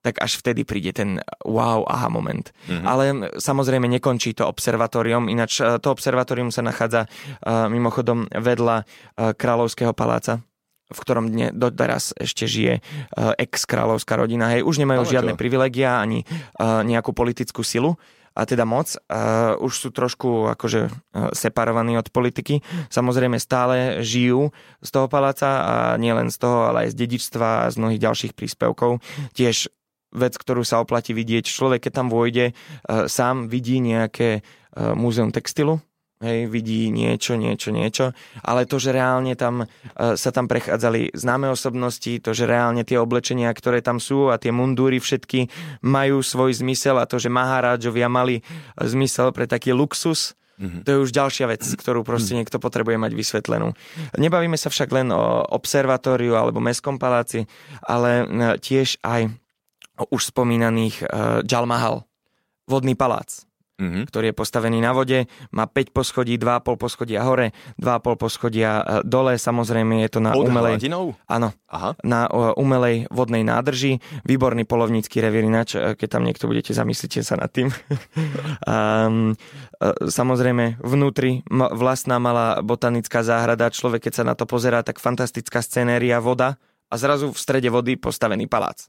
tak 0.06 0.22
až 0.22 0.38
vtedy 0.38 0.62
príde 0.62 0.94
ten 0.94 1.18
wow, 1.41 1.82
aha 1.89 2.13
moment. 2.13 2.54
Mm-hmm. 2.70 2.86
Ale 2.86 3.04
samozrejme 3.41 3.89
nekončí 3.89 4.38
to 4.38 4.46
observatórium, 4.46 5.26
ináč 5.26 5.65
e, 5.65 5.82
to 5.82 5.89
observatórium 5.89 6.54
sa 6.54 6.62
nachádza 6.62 7.10
uh, 7.10 7.65
mimochodom 7.65 8.30
vedľa 8.30 8.86
uh, 8.86 9.34
Kráľovského 9.34 9.98
paláca 9.98 10.46
v 10.86 11.00
ktorom 11.02 11.34
dne 11.34 11.50
doteraz 11.50 12.13
ešte 12.13 12.45
žije 12.45 12.74
uh, 12.80 13.34
ex-kráľovská 13.41 14.17
rodina. 14.17 14.54
Hej, 14.54 14.65
už 14.65 14.78
nemajú 14.82 15.06
Ale 15.06 15.12
žiadne 15.12 15.34
čo? 15.34 15.39
privilegia 15.41 15.98
ani 15.98 16.21
uh, 16.26 16.86
nejakú 16.86 17.10
politickú 17.10 17.65
silu 17.65 17.98
a 18.36 18.43
teda 18.43 18.67
moc. 18.67 18.93
Uh, 19.08 19.56
už 19.63 19.74
sú 19.74 19.89
trošku 19.95 20.52
akože 20.54 20.91
uh, 20.91 21.32
separovaní 21.32 21.95
od 21.95 22.12
politiky. 22.12 22.60
Samozrejme 22.91 23.39
stále 23.39 24.04
žijú 24.04 24.52
z 24.84 24.89
toho 24.91 25.08
paláca 25.08 25.50
a 25.63 25.76
nielen 25.95 26.28
z 26.30 26.38
toho, 26.38 26.67
ale 26.67 26.86
aj 26.86 26.93
z 26.93 26.95
dedičstva 27.00 27.48
a 27.65 27.71
z 27.71 27.80
mnohých 27.80 28.04
ďalších 28.04 28.34
príspevkov. 28.36 29.00
Tiež 29.34 29.71
vec, 30.12 30.36
ktorú 30.36 30.67
sa 30.67 30.84
oplatí 30.84 31.15
vidieť. 31.15 31.48
Človek, 31.48 31.88
keď 31.88 32.04
tam 32.04 32.08
vôjde, 32.12 32.52
uh, 32.52 33.08
sám 33.08 33.48
vidí 33.48 33.80
nejaké 33.80 34.43
uh, 34.43 34.93
múzeum 34.93 35.32
textilu, 35.32 35.80
hej, 36.23 36.47
vidí 36.47 36.88
niečo, 36.93 37.36
niečo, 37.36 37.69
niečo, 37.75 38.15
ale 38.43 38.63
to, 38.63 38.80
že 38.80 38.95
reálne 38.95 39.36
tam 39.36 39.65
uh, 39.65 40.15
sa 40.15 40.30
tam 40.32 40.47
prechádzali 40.47 41.15
známe 41.15 41.51
osobnosti, 41.51 42.19
to, 42.23 42.32
že 42.32 42.47
reálne 42.47 42.88
tie 42.88 42.95
oblečenia, 42.99 43.51
ktoré 43.51 43.84
tam 43.84 43.99
sú 43.99 44.32
a 44.32 44.39
tie 44.39 44.56
mundúry 44.56 45.04
všetky 45.04 45.51
majú 45.84 46.23
svoj 46.23 46.56
zmysel 46.56 46.95
a 47.01 47.10
to, 47.10 47.19
že 47.19 47.34
Maharadžovia 47.34 48.08
mali 48.08 48.39
zmysel 48.80 49.36
pre 49.36 49.49
taký 49.49 49.75
luxus, 49.75 50.38
Mm-hmm. 50.56 50.88
To 50.88 50.89
je 50.91 51.04
už 51.04 51.12
ďalšia 51.12 51.51
vec, 51.51 51.67
ktorú 51.67 52.08
proste 52.08 52.32
mhm. 52.32 52.38
niekto 52.39 52.63
potrebuje 52.63 52.95
mať 52.95 53.12
vysvetlenú. 53.12 53.75
Nebavíme 54.15 54.56
sa 54.56 54.71
však 54.71 54.88
len 54.88 55.12
o 55.12 55.43
observatóriu 55.51 56.39
alebo 56.39 56.63
mestskom 56.63 56.95
paláci, 56.95 57.43
ale 57.84 58.23
tiež 58.63 59.04
aj 59.04 59.36
o 59.99 60.08
už 60.15 60.32
spomínaných 60.32 61.04
uh, 61.04 61.43
Jalmahal, 61.43 62.08
vodný 62.71 62.95
palác 62.95 63.44
mm-hmm. 63.76 64.04
ktorý 64.08 64.32
je 64.32 64.36
postavený 64.36 64.80
na 64.80 64.92
vode, 64.96 65.28
má 65.52 65.68
5 65.68 65.92
poschodí, 65.92 66.40
2,5 66.40 66.80
poschodia 66.80 67.22
hore, 67.28 67.52
2,5 67.80 68.16
poschodia 68.16 68.72
e, 68.80 68.84
dole, 69.04 69.36
samozrejme 69.36 70.04
je 70.08 70.10
to 70.16 70.20
na 70.24 70.32
Pod 70.32 70.48
umelej... 70.48 70.80
Hladinou? 70.80 71.16
Áno, 71.28 71.52
Aha. 71.68 72.00
na 72.04 72.28
umelej 72.56 73.12
vodnej 73.12 73.44
nádrži, 73.44 74.00
výborný 74.24 74.64
polovnícky 74.64 75.20
revír 75.20 75.44
ináč, 75.48 75.76
e, 75.76 75.94
keď 76.00 76.08
tam 76.20 76.24
niekto 76.24 76.48
budete, 76.48 76.72
zamyslite 76.72 77.22
sa 77.22 77.36
nad 77.36 77.52
tým. 77.52 77.70
um, 78.70 79.36
samozrejme, 80.04 80.80
vnútri 80.80 81.44
vlastná 81.52 82.18
malá 82.18 82.64
botanická 82.64 83.22
záhrada, 83.22 83.74
človek 83.74 84.08
keď 84.08 84.14
sa 84.14 84.24
na 84.24 84.34
to 84.38 84.48
pozerá, 84.48 84.86
tak 84.86 85.02
fantastická 85.02 85.60
scenéria, 85.60 86.24
voda 86.24 86.56
a 86.90 86.96
zrazu 86.96 87.34
v 87.34 87.40
strede 87.42 87.68
vody 87.68 87.98
postavený 87.98 88.46
palác. 88.48 88.88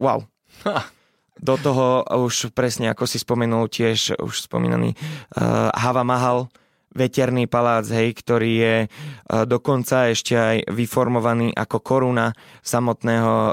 Wow. 0.00 0.28
Ha. 0.64 0.95
Do 1.36 1.60
toho 1.60 2.00
už 2.24 2.56
presne, 2.56 2.88
ako 2.88 3.04
si 3.04 3.20
spomenul, 3.20 3.68
tiež 3.68 4.16
už 4.16 4.48
spomínaný 4.48 4.96
uh, 4.96 5.68
Hava 5.76 6.00
Mahal, 6.00 6.48
veterný 6.96 7.44
palác, 7.44 7.84
hej, 7.92 8.16
ktorý 8.16 8.52
je 8.56 8.76
uh, 8.88 9.44
dokonca 9.44 10.08
ešte 10.08 10.32
aj 10.32 10.72
vyformovaný 10.72 11.52
ako 11.52 11.84
koruna 11.84 12.32
samotného 12.64 13.34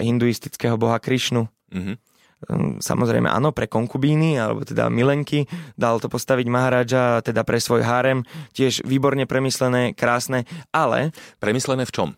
hinduistického 0.00 0.80
boha 0.80 0.96
Krišnu. 0.96 1.44
Mm-hmm. 1.44 1.96
Samozrejme 2.80 3.28
áno, 3.28 3.56
pre 3.56 3.68
konkubíny, 3.68 4.36
alebo 4.36 4.68
teda 4.68 4.92
milenky, 4.92 5.48
dal 5.80 5.96
to 5.96 6.12
postaviť 6.12 6.44
Maharaja, 6.48 7.24
teda 7.24 7.40
pre 7.40 7.56
svoj 7.56 7.80
harem, 7.84 8.20
tiež 8.52 8.84
výborne 8.84 9.24
premyslené, 9.24 9.96
krásne, 9.96 10.44
ale... 10.68 11.12
Premyslené 11.40 11.88
v 11.88 11.92
čom? 11.92 12.08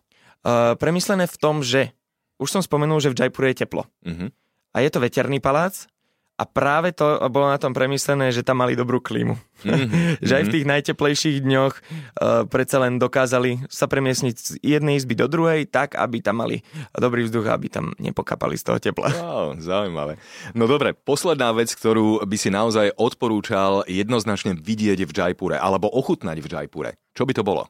Uh, 0.43 0.75
premyslené 0.79 1.31
v 1.31 1.37
tom, 1.39 1.63
že 1.63 1.95
už 2.43 2.59
som 2.59 2.63
spomenul, 2.63 2.99
že 2.99 3.11
v 3.11 3.19
Jaipure 3.23 3.51
je 3.51 3.67
teplo. 3.67 3.87
Mm-hmm 4.07 4.46
a 4.77 4.85
je 4.85 4.93
to 4.93 5.01
veterný 5.01 5.41
palác 5.41 5.89
a 6.37 6.45
práve 6.45 6.93
to 6.93 7.17
bolo 7.33 7.49
na 7.49 7.57
tom 7.57 7.73
premyslené, 7.73 8.29
že 8.29 8.45
tam 8.45 8.61
mali 8.61 8.77
dobrú 8.77 9.01
klímu. 9.01 9.41
Mm-hmm. 9.65 10.21
že 10.29 10.33
aj 10.37 10.45
v 10.45 10.53
tých 10.53 10.69
najteplejších 10.69 11.39
dňoch 11.41 11.73
uh, 11.73 12.45
predsa 12.45 12.77
len 12.85 13.01
dokázali 13.01 13.65
sa 13.73 13.89
premiesniť 13.89 14.35
z 14.37 14.49
jednej 14.61 15.01
izby 15.01 15.17
do 15.17 15.33
druhej 15.33 15.65
tak, 15.65 15.97
aby 15.97 16.21
tam 16.21 16.45
mali 16.45 16.61
dobrý 16.93 17.25
vzduch, 17.25 17.49
aby 17.49 17.73
tam 17.73 17.97
nepokapali 17.97 18.53
z 18.61 18.69
toho 18.69 18.77
tepla. 18.77 19.09
Wow, 19.17 19.57
zaujímavé. 19.57 20.21
No 20.53 20.69
dobre, 20.69 20.93
posledná 20.93 21.57
vec, 21.57 21.73
ktorú 21.73 22.21
by 22.29 22.37
si 22.37 22.53
naozaj 22.53 22.93
odporúčal 23.01 23.89
jednoznačne 23.89 24.61
vidieť 24.61 25.09
v 25.09 25.13
Jaipure 25.17 25.57
alebo 25.57 25.89
ochutnať 25.89 26.37
v 26.45 26.47
Jaipure. 26.53 27.01
Čo 27.17 27.25
by 27.25 27.33
to 27.33 27.49
bolo? 27.49 27.65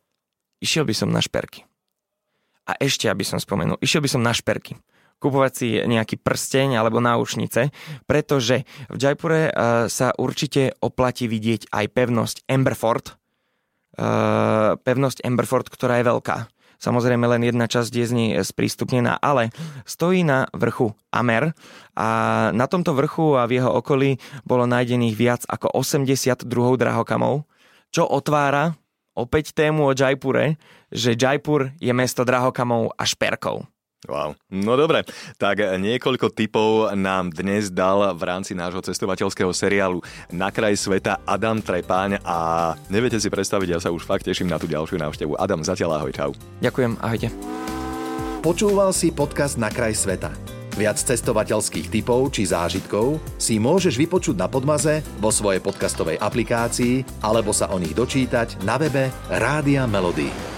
Išiel 0.58 0.82
by 0.82 0.94
som 0.96 1.14
na 1.14 1.22
šperky. 1.22 1.62
A 2.66 2.74
ešte, 2.82 3.06
aby 3.06 3.22
som 3.22 3.38
spomenul, 3.38 3.78
išiel 3.78 4.02
by 4.02 4.10
som 4.10 4.26
na 4.26 4.34
šperky 4.34 4.74
kupovať 5.18 5.52
si 5.52 5.68
nejaký 5.80 6.20
prsteň 6.20 6.76
alebo 6.76 7.00
náušnice, 7.00 7.72
pretože 8.04 8.68
v 8.92 8.96
Jaipure 8.96 9.48
uh, 9.48 9.88
sa 9.88 10.12
určite 10.16 10.76
oplatí 10.80 11.26
vidieť 11.26 11.72
aj 11.72 11.84
pevnosť 11.92 12.36
Emberford, 12.46 13.16
uh, 13.96 14.76
pevnosť 14.80 15.24
Emberford, 15.24 15.66
ktorá 15.72 16.00
je 16.00 16.08
veľká. 16.08 16.36
Samozrejme 16.76 17.24
len 17.24 17.48
jedna 17.48 17.64
časť 17.64 17.92
je 17.92 18.04
z 18.04 18.12
nej 18.12 18.30
sprístupnená, 18.44 19.16
ale 19.16 19.48
stojí 19.88 20.20
na 20.20 20.44
vrchu 20.52 20.92
Amer 21.08 21.56
a 21.96 22.08
na 22.52 22.68
tomto 22.68 22.92
vrchu 22.92 23.32
a 23.40 23.48
v 23.48 23.60
jeho 23.60 23.72
okolí 23.80 24.20
bolo 24.44 24.68
nájdených 24.68 25.16
viac 25.16 25.42
ako 25.48 25.72
80 25.72 26.44
druhov 26.44 26.76
drahokamov, 26.76 27.48
čo 27.88 28.04
otvára 28.04 28.76
opäť 29.16 29.56
tému 29.56 29.88
o 29.88 29.96
Jaipure, 29.96 30.60
že 30.92 31.16
Jaipur 31.16 31.72
je 31.80 31.92
mesto 31.96 32.28
drahokamov 32.28 32.92
a 33.00 33.08
šperkov. 33.08 33.64
Wow. 34.04 34.36
No 34.52 34.76
dobre, 34.76 35.08
tak 35.40 35.58
niekoľko 35.58 36.28
typov 36.36 36.92
nám 36.92 37.32
dnes 37.32 37.72
dal 37.72 38.12
v 38.12 38.22
rámci 38.28 38.52
nášho 38.52 38.84
cestovateľského 38.84 39.48
seriálu 39.56 40.04
Na 40.28 40.52
kraj 40.52 40.76
sveta 40.76 41.16
Adam 41.24 41.64
Trepáň 41.64 42.20
a 42.20 42.72
neviete 42.92 43.16
si 43.16 43.32
predstaviť, 43.32 43.68
ja 43.72 43.80
sa 43.80 43.88
už 43.88 44.04
fakt 44.04 44.28
teším 44.28 44.52
na 44.52 44.60
tú 44.60 44.68
ďalšiu 44.68 45.00
návštevu. 45.00 45.40
Adam, 45.40 45.64
zatiaľ 45.64 45.96
ahoj, 45.96 46.12
čau. 46.12 46.30
Ďakujem, 46.60 46.92
ahojte. 47.00 47.32
Počúval 48.44 48.92
si 48.92 49.10
podcast 49.10 49.56
Na 49.56 49.72
kraj 49.72 49.96
sveta. 49.96 50.30
Viac 50.76 51.00
cestovateľských 51.00 51.88
typov 51.88 52.36
či 52.36 52.44
zážitkov 52.44 53.16
si 53.40 53.56
môžeš 53.56 53.96
vypočuť 53.96 54.36
na 54.36 54.44
Podmaze, 54.44 55.00
vo 55.24 55.32
svojej 55.32 55.64
podcastovej 55.64 56.20
aplikácii 56.20 57.24
alebo 57.24 57.56
sa 57.56 57.72
o 57.72 57.80
nich 57.80 57.96
dočítať 57.96 58.60
na 58.60 58.76
webe 58.76 59.08
Rádia 59.32 59.88
Melody. 59.88 60.55